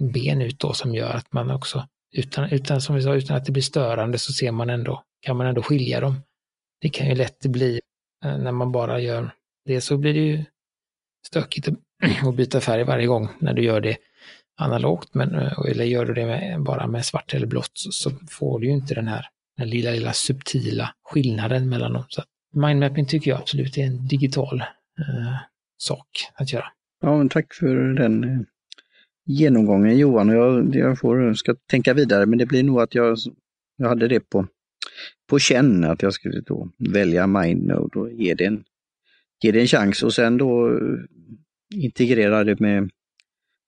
ben 0.00 0.42
ut 0.42 0.58
då 0.58 0.72
som 0.72 0.94
gör 0.94 1.10
att 1.10 1.32
man 1.32 1.50
också, 1.50 1.88
utan, 2.12 2.52
utan, 2.52 2.80
som 2.80 2.94
vi 2.94 3.02
sa, 3.02 3.14
utan 3.14 3.36
att 3.36 3.44
det 3.44 3.52
blir 3.52 3.62
störande 3.62 4.18
så 4.18 4.32
ser 4.32 4.52
man 4.52 4.70
ändå, 4.70 5.02
kan 5.20 5.36
man 5.36 5.46
ändå 5.46 5.62
skilja 5.62 6.00
dem. 6.00 6.22
Det 6.80 6.88
kan 6.88 7.06
ju 7.06 7.14
lätt 7.14 7.46
bli 7.46 7.80
eh, 8.24 8.38
när 8.38 8.52
man 8.52 8.72
bara 8.72 9.00
gör 9.00 9.34
det 9.64 9.80
så 9.80 9.96
blir 9.96 10.14
det 10.14 10.20
ju 10.20 10.44
stökigt 11.26 11.68
att 11.68 12.34
byta 12.36 12.60
färg 12.60 12.84
varje 12.84 13.06
gång 13.06 13.28
när 13.38 13.54
du 13.54 13.64
gör 13.64 13.80
det 13.80 13.96
analogt, 14.62 15.14
men, 15.14 15.34
eh, 15.34 15.52
eller 15.70 15.84
gör 15.84 16.06
du 16.06 16.14
det 16.14 16.26
med, 16.26 16.62
bara 16.62 16.86
med 16.86 17.04
svart 17.04 17.34
eller 17.34 17.46
blått 17.46 17.70
så, 17.74 17.92
så, 17.92 18.10
får 18.30 18.60
du 18.60 18.66
ju 18.66 18.72
inte 18.72 18.94
den 18.94 19.08
här 19.08 19.26
den 19.56 19.70
lilla, 19.70 19.90
lilla 19.90 20.12
subtila 20.12 20.94
skillnaden 21.04 21.68
mellan 21.68 21.92
dem. 21.92 22.04
Så 22.08 22.22
mindmapping 22.54 23.06
tycker 23.06 23.30
jag 23.30 23.40
absolut 23.40 23.78
är 23.78 23.82
en 23.82 24.06
digital 24.06 24.60
eh, 24.98 25.36
sak 25.78 26.08
att 26.34 26.52
göra. 26.52 26.66
Ja, 27.00 27.18
men 27.18 27.28
tack 27.28 27.54
för 27.54 27.76
den 27.76 28.24
eh, 28.24 28.40
genomgången 29.26 29.98
Johan. 29.98 30.28
Jag, 30.28 30.76
jag 30.76 30.98
får, 30.98 31.28
eh, 31.28 31.34
ska 31.34 31.54
tänka 31.70 31.94
vidare, 31.94 32.26
men 32.26 32.38
det 32.38 32.46
blir 32.46 32.62
nog 32.62 32.80
att 32.80 32.94
jag, 32.94 33.18
jag 33.76 33.88
hade 33.88 34.08
det 34.08 34.20
på, 34.20 34.46
på 35.30 35.38
känn, 35.38 35.84
att 35.84 36.02
jag 36.02 36.12
skulle 36.12 36.40
då 36.40 36.70
välja 36.78 37.26
MindNode 37.26 37.98
och 37.98 38.12
ge 38.12 38.34
det 38.34 38.44
en, 38.44 38.64
ge 39.42 39.52
det 39.52 39.60
en 39.60 39.66
chans 39.66 40.02
och 40.02 40.14
sen 40.14 40.36
då 40.36 40.78
integrera 41.74 42.44
det 42.44 42.60
med 42.60 42.90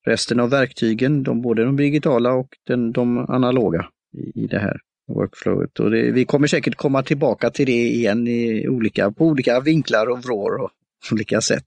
resten 0.05 0.41
av 0.41 0.51
verktygen, 0.51 1.23
de, 1.23 1.43
både 1.43 1.65
de 1.65 1.77
digitala 1.77 2.33
och 2.33 2.49
den, 2.67 2.93
de 2.93 3.19
analoga 3.19 3.89
i, 4.13 4.45
i 4.45 4.47
det 4.47 4.59
här 4.59 4.81
workflowet. 5.07 5.81
Och 5.81 5.91
det, 5.91 6.11
vi 6.11 6.25
kommer 6.25 6.47
säkert 6.47 6.75
komma 6.75 7.03
tillbaka 7.03 7.51
till 7.51 7.67
det 7.67 7.89
igen 7.89 8.29
i 8.29 8.69
olika, 8.69 9.11
på 9.11 9.27
olika 9.27 9.61
vinklar 9.61 10.07
och 10.07 10.19
vrår 10.19 10.57
och 10.63 10.71
olika 11.13 11.41
sätt. 11.41 11.65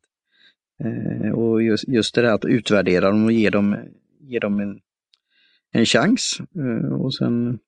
Eh, 0.84 1.32
och 1.32 1.64
just, 1.64 1.88
just 1.88 2.16
det 2.16 2.22
där 2.22 2.34
att 2.34 2.46
utvärdera 2.46 3.10
dem 3.10 3.26
och 3.26 3.32
ge 3.32 3.50
dem, 3.50 3.76
ge 4.20 4.40
dem 4.40 4.60
en, 4.60 4.80
en 5.72 5.86
chans 5.86 6.38
eh, 6.56 6.94
och 6.94 7.14
sen 7.14 7.60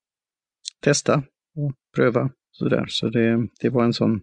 testa 0.81 1.23
och 1.55 1.73
pröva. 1.95 2.29
Sådär. 2.59 2.85
Så 2.89 3.09
det, 3.09 3.47
det 3.61 3.69
var 3.69 3.83
en 3.83 3.93
sån 3.93 4.21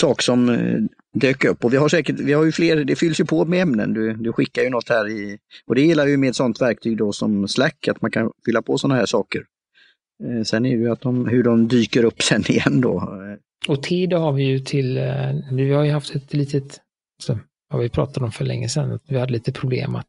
sak 0.00 0.22
som 0.22 0.48
eh, 0.48 0.78
dök 1.14 1.44
upp. 1.44 1.64
Och 1.64 1.72
vi 1.72 1.76
har 1.76 1.88
säkert, 1.88 2.20
vi 2.20 2.32
har 2.32 2.44
ju 2.44 2.52
fler, 2.52 2.84
det 2.84 2.96
fylls 2.96 3.20
ju 3.20 3.24
på 3.24 3.44
med 3.44 3.62
ämnen. 3.62 3.94
Du, 3.94 4.12
du 4.12 4.32
skickar 4.32 4.62
ju 4.62 4.70
något 4.70 4.88
här 4.88 5.08
i, 5.08 5.38
och 5.66 5.74
det 5.74 5.80
gillar 5.80 6.06
ju 6.06 6.16
med 6.16 6.30
ett 6.30 6.36
sånt 6.36 6.60
verktyg 6.60 6.96
då 6.96 7.12
som 7.12 7.48
Slack, 7.48 7.88
att 7.88 8.02
man 8.02 8.10
kan 8.10 8.30
fylla 8.44 8.62
på 8.62 8.78
sådana 8.78 8.98
här 8.98 9.06
saker. 9.06 9.42
Eh, 10.24 10.42
sen 10.42 10.66
är 10.66 10.76
det 10.76 10.82
ju 10.82 10.90
att 10.90 11.00
de, 11.00 11.28
hur 11.28 11.42
de 11.42 11.68
dyker 11.68 12.04
upp 12.04 12.22
sen 12.22 12.42
igen 12.50 12.80
då. 12.80 12.96
Eh. 12.98 13.72
Och 13.72 13.82
tid 13.82 14.12
har 14.12 14.32
vi 14.32 14.44
ju 14.44 14.58
till, 14.58 15.00
vi 15.52 15.72
har 15.72 15.84
ju 15.84 15.90
haft 15.90 16.14
ett 16.14 16.34
litet, 16.34 16.80
så 17.22 17.38
har 17.70 17.78
vi 17.78 17.88
pratat 17.88 18.22
om 18.22 18.32
för 18.32 18.44
länge 18.44 18.68
sedan, 18.68 18.92
att 18.92 19.02
vi 19.08 19.18
hade 19.18 19.32
lite 19.32 19.52
problem 19.52 19.96
att 19.96 20.06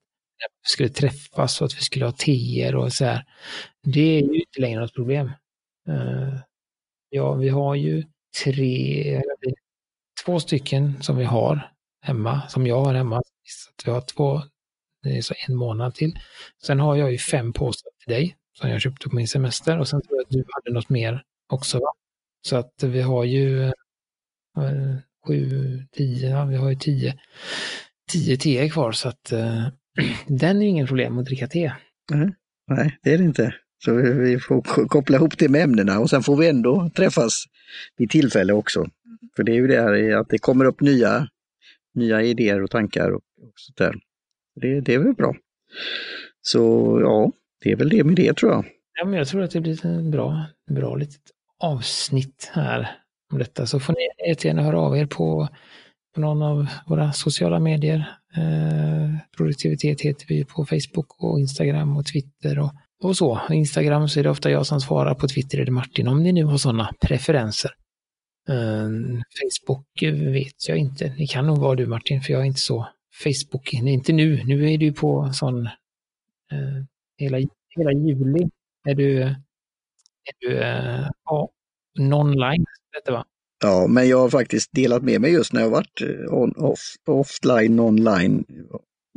vi 0.63 0.69
skulle 0.69 0.89
träffas 0.89 1.61
och 1.61 1.65
att 1.65 1.77
vi 1.77 1.81
skulle 1.81 2.05
ha 2.05 2.11
teer 2.11 2.75
och 2.75 2.93
så 2.93 3.05
här. 3.05 3.23
Det 3.83 4.17
är 4.17 4.21
ju 4.21 4.39
inte 4.39 4.61
längre 4.61 4.81
något 4.81 4.95
problem. 4.95 5.31
Ja, 7.09 7.33
vi 7.33 7.49
har 7.49 7.75
ju 7.75 8.03
tre, 8.43 9.21
två 10.25 10.39
stycken 10.39 11.03
som 11.03 11.17
vi 11.17 11.23
har 11.23 11.71
hemma, 12.01 12.41
som 12.49 12.67
jag 12.67 12.85
har 12.85 12.93
hemma. 12.93 13.21
Så 13.43 13.85
vi 13.85 13.91
har 13.91 14.01
två, 14.01 14.41
det 15.03 15.17
är 15.17 15.21
så 15.21 15.33
en 15.47 15.55
månad 15.55 15.95
till. 15.95 16.19
Sen 16.63 16.79
har 16.79 16.95
jag 16.95 17.11
ju 17.11 17.17
fem 17.17 17.53
påsar 17.53 17.89
till 18.03 18.13
dig 18.13 18.35
som 18.53 18.69
jag 18.69 18.81
köpte 18.81 19.09
på 19.09 19.15
min 19.15 19.27
semester 19.27 19.79
och 19.79 19.87
sen 19.87 20.01
tror 20.01 20.17
jag 20.17 20.23
att 20.23 20.29
du 20.29 20.45
hade 20.49 20.73
något 20.73 20.89
mer 20.89 21.23
också. 21.49 21.79
Va? 21.79 21.93
Så 22.41 22.55
att 22.55 22.83
vi 22.83 23.01
har 23.01 23.23
ju 23.23 23.63
eh, 23.63 24.95
sju, 25.27 25.79
tio, 25.91 26.29
ja, 26.29 26.45
vi 26.45 26.55
har 26.55 26.69
ju 26.69 26.75
tio, 26.75 27.19
tio 28.11 28.37
te 28.37 28.69
kvar 28.69 28.91
så 28.91 29.09
att 29.09 29.31
eh, 29.31 29.67
den 30.27 30.61
är 30.61 30.65
ingen 30.65 30.87
problem 30.87 31.17
att 31.17 31.25
dricka 31.25 31.47
te. 31.47 31.71
Mm. 32.13 32.33
Nej, 32.67 32.97
det 33.03 33.13
är 33.13 33.17
det 33.17 33.23
inte. 33.23 33.53
Så 33.85 33.93
vi, 33.93 34.39
får 34.39 34.87
koppla 34.87 35.17
ihop 35.17 35.37
det 35.37 35.49
med 35.49 35.61
ämnena 35.61 35.99
och 35.99 36.09
sen 36.09 36.23
får 36.23 36.37
vi 36.37 36.47
ändå 36.47 36.89
träffas 36.95 37.43
vid 37.97 38.09
tillfälle 38.09 38.53
också. 38.53 38.85
För 39.35 39.43
det 39.43 39.51
är 39.51 39.55
ju 39.55 39.67
det 39.67 39.81
här 39.81 40.15
att 40.15 40.29
det 40.29 40.37
kommer 40.37 40.65
upp 40.65 40.81
nya, 40.81 41.27
nya 41.93 42.21
idéer 42.21 42.63
och 42.63 42.71
tankar 42.71 43.09
och, 43.09 43.21
och 43.41 43.53
sånt 43.55 43.77
där. 43.77 43.95
Det, 44.61 44.81
det 44.81 44.93
är 44.93 44.99
väl 44.99 45.13
bra. 45.13 45.35
Så 46.41 46.59
ja, 47.01 47.31
det 47.63 47.71
är 47.71 47.75
väl 47.75 47.89
det 47.89 48.03
med 48.03 48.15
det 48.15 48.33
tror 48.33 48.51
jag. 48.51 48.65
Ja, 48.99 49.05
men 49.05 49.13
jag 49.13 49.27
tror 49.27 49.41
att 49.41 49.51
det 49.51 49.61
blir 49.61 49.85
ett 49.85 50.11
bra, 50.11 50.45
bra 50.69 50.95
litet 50.95 51.21
avsnitt 51.59 52.51
här 52.53 52.89
om 53.31 53.39
detta. 53.39 53.65
Så 53.65 53.79
får 53.79 53.93
ni 53.93 54.29
jättegärna 54.29 54.61
höra 54.61 54.79
av 54.79 54.97
er 54.97 55.05
på, 55.05 55.47
på 56.15 56.21
någon 56.21 56.41
av 56.41 56.67
våra 56.87 57.11
sociala 57.13 57.59
medier. 57.59 58.17
Eh, 58.37 59.17
produktivitet 59.37 60.01
heter 60.01 60.25
vi 60.27 60.45
på 60.45 60.65
Facebook 60.65 61.23
och 61.23 61.39
Instagram 61.39 61.97
och 61.97 62.05
Twitter 62.05 62.59
och, 62.59 62.71
och 63.03 63.17
så. 63.17 63.41
Instagram 63.49 64.07
så 64.07 64.19
är 64.19 64.23
det 64.23 64.29
ofta 64.29 64.51
jag 64.51 64.65
som 64.65 64.81
svarar, 64.81 65.13
på 65.15 65.27
Twitter 65.27 65.57
är 65.59 65.65
det 65.65 65.71
Martin, 65.71 66.07
om 66.07 66.23
ni 66.23 66.31
nu 66.31 66.43
har 66.43 66.57
sådana 66.57 66.93
preferenser. 67.01 67.71
Eh, 68.49 68.89
Facebook 69.41 70.03
vet 70.33 70.67
jag 70.67 70.77
inte. 70.77 71.13
Det 71.17 71.27
kan 71.27 71.47
nog 71.47 71.57
vara 71.57 71.75
du 71.75 71.87
Martin, 71.87 72.21
för 72.21 72.33
jag 72.33 72.41
är 72.41 72.45
inte 72.45 72.59
så 72.59 72.87
Facebook, 73.23 73.69
nej, 73.81 73.93
inte 73.93 74.13
nu. 74.13 74.43
Nu 74.43 74.73
är 74.73 74.77
du 74.77 74.93
på 74.93 75.29
sån 75.33 75.57
uh, 76.53 76.83
hela, 77.17 77.37
hela 77.75 77.91
juli 77.91 78.49
är 78.83 78.95
du, 78.95 79.21
är 79.21 79.35
du 80.39 80.57
eh, 80.57 80.99
uh, 80.99 81.07
ja, 81.25 81.49
non-line. 81.99 82.65
va? 83.09 83.25
Ja, 83.63 83.87
men 83.87 84.09
jag 84.09 84.19
har 84.19 84.29
faktiskt 84.29 84.69
delat 84.71 85.03
med 85.03 85.21
mig 85.21 85.31
just 85.31 85.53
när 85.53 85.61
jag 85.61 85.69
varit 85.69 86.01
eh, 86.01 86.33
on, 86.33 86.53
off, 86.57 86.95
offline, 87.05 87.79
online, 87.79 88.45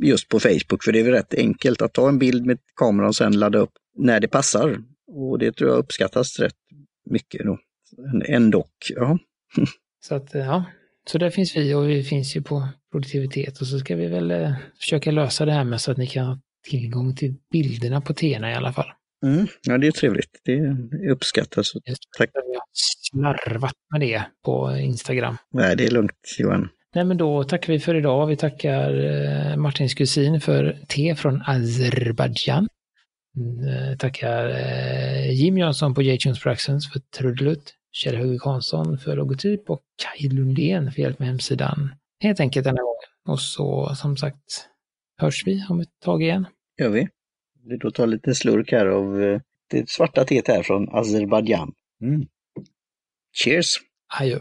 just 0.01 0.29
på 0.29 0.39
Facebook. 0.39 0.83
För 0.83 0.91
det 0.91 0.99
är 0.99 1.03
väl 1.03 1.13
rätt 1.13 1.33
enkelt 1.33 1.81
att 1.81 1.93
ta 1.93 2.09
en 2.09 2.19
bild 2.19 2.45
med 2.45 2.57
kameran 2.75 3.07
och 3.07 3.15
sen 3.15 3.39
ladda 3.39 3.59
upp 3.59 3.73
när 3.97 4.19
det 4.19 4.27
passar. 4.27 4.77
Och 5.07 5.39
det 5.39 5.51
tror 5.51 5.69
jag 5.69 5.79
uppskattas 5.79 6.39
rätt 6.39 6.55
mycket 7.09 7.41
då. 7.45 7.57
Ändå, 8.25 8.65
ja. 8.95 9.17
Så 10.03 10.15
att, 10.15 10.33
ja, 10.33 10.65
så 11.07 11.17
där 11.17 11.29
finns 11.29 11.57
vi 11.57 11.73
och 11.73 11.89
vi 11.89 12.03
finns 12.03 12.35
ju 12.35 12.41
på 12.41 12.67
produktivitet 12.91 13.61
och 13.61 13.67
så 13.67 13.79
ska 13.79 13.95
vi 13.95 14.07
väl 14.07 14.31
eh, 14.31 14.53
försöka 14.79 15.11
lösa 15.11 15.45
det 15.45 15.51
här 15.51 15.63
med 15.63 15.81
så 15.81 15.91
att 15.91 15.97
ni 15.97 16.07
kan 16.07 16.41
tillgång 16.69 17.15
till 17.15 17.35
bilderna 17.51 18.01
på 18.01 18.13
Tena 18.13 18.51
i 18.51 18.55
alla 18.55 18.73
fall. 18.73 18.91
Mm, 19.25 19.47
ja, 19.61 19.77
det 19.77 19.87
är 19.87 19.91
trevligt. 19.91 20.41
Det 20.43 20.77
uppskattas. 21.11 21.71
Tack. 22.17 22.29
Vi 22.33 22.53
har 22.53 22.63
slarvat 22.73 23.75
med 23.91 24.01
det 24.01 24.23
på 24.45 24.77
Instagram. 24.77 25.37
Nej, 25.53 25.75
det 25.75 25.85
är 25.85 25.91
lugnt 25.91 26.35
Johan. 26.39 26.69
Nej, 26.95 27.05
men 27.05 27.17
då 27.17 27.43
tackar 27.43 27.73
vi 27.73 27.79
för 27.79 27.95
idag. 27.95 28.27
Vi 28.27 28.35
tackar 28.35 29.03
eh, 29.03 29.57
Martins 29.57 29.93
kusin 29.93 30.41
för 30.41 30.77
te 30.87 31.15
från 31.15 31.41
Azerbajdzjan. 31.45 32.67
Mm, 33.37 33.97
tackar 33.97 34.49
eh, 34.49 35.31
Jim 35.31 35.57
Jönsson 35.57 35.93
på 35.93 36.01
J-Tunes 36.01 36.39
Productions 36.39 36.91
för 36.91 36.99
trudelutt. 36.99 37.73
Kjell 37.91 38.17
Hugge 38.17 38.37
Karlsson 38.37 38.97
för 38.97 39.15
logotyp 39.15 39.69
och 39.69 39.81
Kaj 40.03 40.29
Lundén 40.29 40.91
för 40.91 41.01
hjälp 41.01 41.19
med 41.19 41.27
hemsidan. 41.27 41.89
Helt 42.19 42.39
enkelt 42.39 42.63
den 42.63 42.75
här 42.77 42.83
gången. 42.83 43.01
Och 43.27 43.39
så 43.39 43.95
som 43.95 44.17
sagt 44.17 44.69
hörs 45.17 45.43
vi 45.45 45.65
om 45.69 45.79
ett 45.79 45.99
tag 46.03 46.23
igen. 46.23 46.47
gör 46.77 46.89
vi. 46.89 47.07
Vi 47.65 47.77
då 47.77 47.91
tar 47.91 48.07
lite 48.07 48.35
slurk 48.35 48.71
här 48.71 48.85
av 48.85 49.23
eh, 49.23 49.41
det 49.69 49.89
svarta 49.89 50.25
teet 50.25 50.47
här 50.47 50.63
från 50.63 50.89
Azerbajdzjan. 50.95 51.73
Mm. 52.01 52.27
Cheers! 53.43 53.79
Adjö. 54.19 54.39